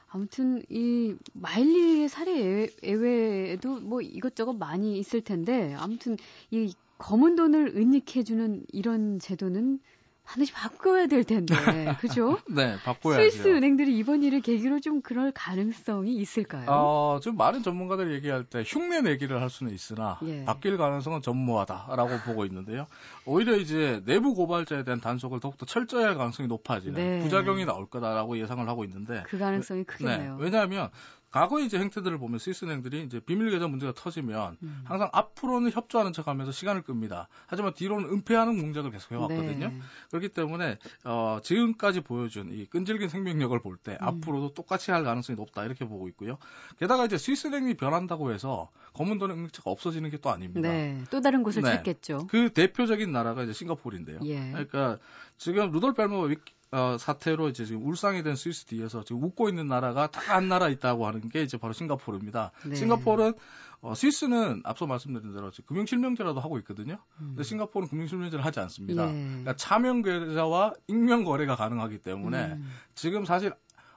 아무튼 0.08 0.62
이 0.70 1.14
마일리의 1.34 2.08
사례 2.08 2.36
예외- 2.40 2.70
예외에도 2.82 3.80
뭐 3.80 4.00
이것저것 4.00 4.54
많이 4.54 4.98
있을 4.98 5.20
텐데 5.20 5.74
아무튼 5.78 6.16
이 6.50 6.74
검은 7.00 7.34
돈을 7.34 7.72
은닉해 7.76 8.22
주는 8.24 8.62
이런 8.72 9.18
제도는 9.18 9.80
반드시 10.22 10.52
바꿔야 10.52 11.06
될 11.06 11.24
텐데 11.24 11.54
그죠? 11.98 12.38
네, 12.48 12.76
바꿔야죠. 12.84 13.30
스위스 13.30 13.48
은행들이 13.48 13.96
이번 13.96 14.22
일을 14.22 14.42
계기로 14.42 14.78
좀 14.80 15.00
그럴 15.00 15.32
가능성이 15.32 16.14
있을까요? 16.14 16.66
어, 16.68 17.18
좀 17.20 17.36
많은 17.36 17.62
전문가들이 17.62 18.14
얘기할 18.14 18.44
때 18.44 18.62
흉내 18.64 19.00
내기를 19.00 19.40
할 19.40 19.50
수는 19.50 19.72
있으나 19.72 20.20
예. 20.24 20.44
바뀔 20.44 20.76
가능성은 20.76 21.22
전무하다라고 21.22 22.18
보고 22.26 22.44
있는데요. 22.44 22.86
오히려 23.24 23.56
이제 23.56 24.02
내부 24.04 24.34
고발자에 24.34 24.84
대한 24.84 25.00
단속을 25.00 25.40
더욱더 25.40 25.66
철저히 25.66 26.04
할 26.04 26.16
가능성이 26.16 26.48
높아지는 26.48 26.94
네. 26.94 27.18
부작용이 27.20 27.64
나올 27.64 27.86
거다라고 27.86 28.38
예상을 28.38 28.68
하고 28.68 28.84
있는데 28.84 29.24
그 29.26 29.38
가능성이 29.38 29.84
크겠네요. 29.84 30.36
네, 30.36 30.44
왜냐하면 30.44 30.90
과거의 31.30 31.66
이제 31.66 31.78
행태들을 31.78 32.18
보면 32.18 32.38
스위스 32.38 32.64
은행들이 32.64 33.02
이제 33.04 33.20
비밀 33.20 33.50
계좌 33.50 33.66
문제가 33.68 33.92
터지면 33.92 34.56
음. 34.62 34.82
항상 34.84 35.08
앞으로는 35.12 35.70
협조하는 35.70 36.12
척하면서 36.12 36.52
시간을 36.52 36.82
끕니다. 36.82 37.28
하지만 37.46 37.74
뒤로는 37.74 38.08
은폐하는 38.10 38.60
공작을 38.60 38.90
계속 38.90 39.12
해왔거든요. 39.12 39.68
네. 39.68 39.78
그렇기 40.10 40.30
때문에 40.30 40.78
어, 41.04 41.38
지금까지 41.42 42.00
보여준 42.00 42.52
이 42.52 42.66
끈질긴 42.66 43.08
생명력을 43.08 43.58
볼때 43.60 43.98
음. 44.00 44.06
앞으로도 44.06 44.54
똑같이 44.54 44.90
할 44.90 45.04
가능성이 45.04 45.36
높다 45.36 45.64
이렇게 45.64 45.84
보고 45.86 46.08
있고요. 46.08 46.38
게다가 46.78 47.04
이제 47.04 47.18
스위스 47.18 47.46
은행이 47.48 47.74
변한다고 47.74 48.32
해서 48.32 48.70
검은 48.94 49.18
돈 49.18 49.30
응력차가 49.32 49.70
없어지는 49.70 50.10
게 50.10 50.20
또 50.20 50.28
아닙니다. 50.30 50.68
네, 50.68 51.02
또 51.10 51.22
다른 51.22 51.42
곳을 51.42 51.62
네. 51.62 51.70
찾겠죠. 51.70 52.26
그 52.28 52.52
대표적인 52.52 53.10
나라가 53.10 53.42
이제 53.42 53.54
싱가포르인데요. 53.54 54.18
예. 54.24 54.50
그러니까 54.50 54.98
지금 55.38 55.70
루돌프 55.70 56.02
위- 56.28 56.36
어, 56.72 56.96
사태로 56.98 57.48
이제 57.48 57.64
지금 57.64 57.84
울상이 57.84 58.22
된 58.22 58.36
스위스 58.36 58.64
뒤에서 58.66 59.02
지금 59.02 59.24
웃고 59.24 59.48
있는 59.48 59.66
나라가 59.66 60.06
딱한 60.08 60.48
나라 60.48 60.68
있다고 60.68 61.06
하는 61.06 61.28
게 61.28 61.42
이제 61.42 61.56
바로 61.56 61.72
싱가포르입니다. 61.72 62.52
네. 62.64 62.76
싱가포르는 62.76 63.34
어, 63.82 63.94
스위스는 63.94 64.60
앞서 64.64 64.86
말씀드린 64.86 65.34
대로 65.34 65.50
지금 65.50 65.64
금융 65.66 65.86
실명제라도 65.86 66.38
하고 66.40 66.58
있거든요. 66.58 66.98
근데 67.18 67.42
싱가포르는 67.42 67.88
금융 67.88 68.06
실명제를 68.06 68.44
하지 68.44 68.60
않습니다. 68.60 69.06
음. 69.06 69.10
예. 69.10 69.28
그러니까 69.42 69.56
차명 69.56 70.02
계좌와 70.02 70.74
익명 70.86 71.24
거래가 71.24 71.56
가능하기 71.56 71.98
때문에 71.98 72.52
음. 72.52 72.70
지금 72.94 73.24
사실 73.24 73.52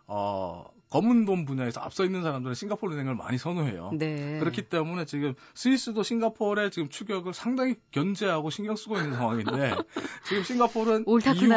어, 0.08 0.66
검은 0.94 1.26
돈 1.26 1.46
분야에서 1.46 1.82
앞서 1.82 2.06
있는 2.06 2.22
사람들은 2.22 2.54
싱가포르 2.54 2.94
은행을 2.94 3.16
많이 3.16 3.40
선호해요. 3.40 3.94
네. 3.98 4.38
그렇기 4.38 4.62
때문에 4.70 5.06
지금 5.06 5.34
스위스도 5.56 6.04
싱가포르의 6.04 6.70
지금 6.70 6.88
추격을 6.88 7.34
상당히 7.34 7.78
견제하고 7.90 8.52
신경 8.52 8.76
쓰고 8.76 8.98
있는 8.98 9.16
상황인데 9.16 9.74
지금 10.30 10.44
싱가포르는 10.44 11.06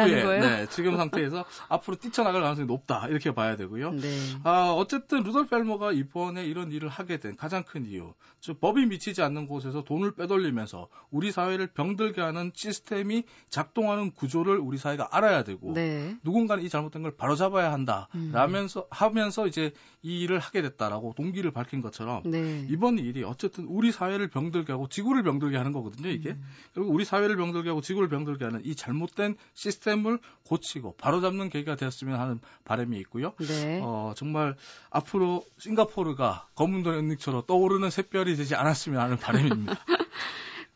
이후에? 0.07 0.39
네, 0.39 0.65
지금 0.71 0.97
상태에서 0.97 1.45
앞으로 1.69 1.97
뛰쳐나갈 1.97 2.41
가능성이 2.41 2.65
높다 2.65 3.09
이렇게 3.09 3.31
봐야 3.31 3.55
되고요. 3.55 3.91
네. 3.91 4.09
아, 4.43 4.73
어쨌든 4.75 5.21
루돌프 5.21 5.49
벨모가 5.51 5.91
이번에 5.91 6.43
이런 6.43 6.71
일을 6.71 6.89
하게 6.89 7.19
된 7.19 7.35
가장 7.35 7.61
큰 7.61 7.85
이유, 7.85 8.15
즉 8.39 8.59
법이 8.59 8.87
미치지 8.87 9.21
않는 9.21 9.45
곳에서 9.45 9.83
돈을 9.83 10.15
빼돌리면서 10.15 10.87
우리 11.11 11.31
사회를 11.31 11.67
병들게 11.67 12.19
하는 12.21 12.51
시스템이 12.55 13.25
작동하는 13.51 14.09
구조를 14.09 14.57
우리 14.57 14.79
사회가 14.79 15.09
알아야 15.11 15.43
되고 15.43 15.73
네. 15.75 16.17
누군가는 16.23 16.63
이 16.63 16.69
잘못된 16.69 17.03
걸 17.03 17.15
바로잡아야 17.15 17.71
한다. 17.71 18.07
음. 18.15 18.31
라면서 18.33 18.87
하면 18.89 19.26
서 19.31 19.47
이제 19.47 19.71
이 20.01 20.21
일을 20.21 20.39
하게 20.39 20.61
됐다라고 20.61 21.13
동기를 21.15 21.51
밝힌 21.51 21.81
것처럼 21.81 22.23
네. 22.25 22.65
이번 22.69 22.99
일이 22.99 23.23
어쨌든 23.23 23.65
우리 23.65 23.91
사회를 23.91 24.29
병들게 24.29 24.71
하고 24.71 24.87
지구를 24.87 25.23
병들게 25.23 25.57
하는 25.57 25.71
거거든요, 25.71 26.09
이게. 26.09 26.31
음. 26.31 26.43
결국 26.73 26.93
우리 26.93 27.05
사회를 27.05 27.35
병들게 27.35 27.69
하고 27.69 27.81
지구를 27.81 28.09
병들게 28.09 28.45
하는 28.45 28.61
이 28.63 28.75
잘못된 28.75 29.35
시스템을 29.53 30.19
고치고 30.45 30.95
바로잡는 30.97 31.49
계기가 31.49 31.75
되었으면 31.75 32.19
하는 32.19 32.39
바람이 32.65 32.97
있고요. 32.99 33.33
네. 33.39 33.79
어, 33.83 34.13
정말 34.15 34.55
앞으로 34.89 35.43
싱가포르가 35.57 36.47
검은돈 36.55 36.93
은닉처로 36.93 37.43
떠오르는 37.47 37.89
샛별이 37.89 38.35
되지 38.35 38.55
않았으면 38.55 38.99
하는 38.99 39.17
바람입니다. 39.17 39.75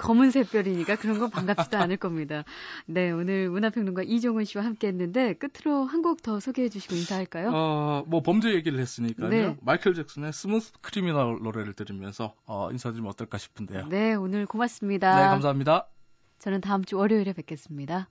검은 0.01 0.31
샛별이니까 0.31 0.95
그런 0.97 1.19
건 1.19 1.29
반갑지도 1.29 1.77
않을 1.77 1.97
겁니다. 1.97 2.43
네, 2.87 3.11
오늘 3.11 3.49
문화평론가 3.49 4.01
이종훈 4.03 4.45
씨와 4.45 4.65
함께 4.65 4.87
했는데 4.87 5.33
끝으로 5.35 5.85
한 5.85 6.01
곡 6.01 6.21
더 6.23 6.39
소개해 6.39 6.69
주시고 6.69 6.95
인사할까요? 6.95 7.51
어, 7.53 8.03
뭐 8.07 8.21
범죄 8.21 8.53
얘기를 8.53 8.79
했으니까요. 8.79 9.29
네. 9.29 9.55
마이클 9.61 9.93
잭슨의 9.93 10.33
Smooth 10.34 10.73
Criminal 10.81 11.39
노래를 11.41 11.73
들으면서 11.73 12.33
어, 12.45 12.69
인사드리면 12.71 13.09
어떨까 13.09 13.37
싶은데요. 13.37 13.87
네, 13.87 14.15
오늘 14.15 14.45
고맙습니다. 14.47 15.15
네, 15.15 15.21
감사합니다. 15.29 15.87
저는 16.39 16.61
다음 16.61 16.83
주 16.83 16.97
월요일에 16.97 17.33
뵙겠습니다. 17.33 18.09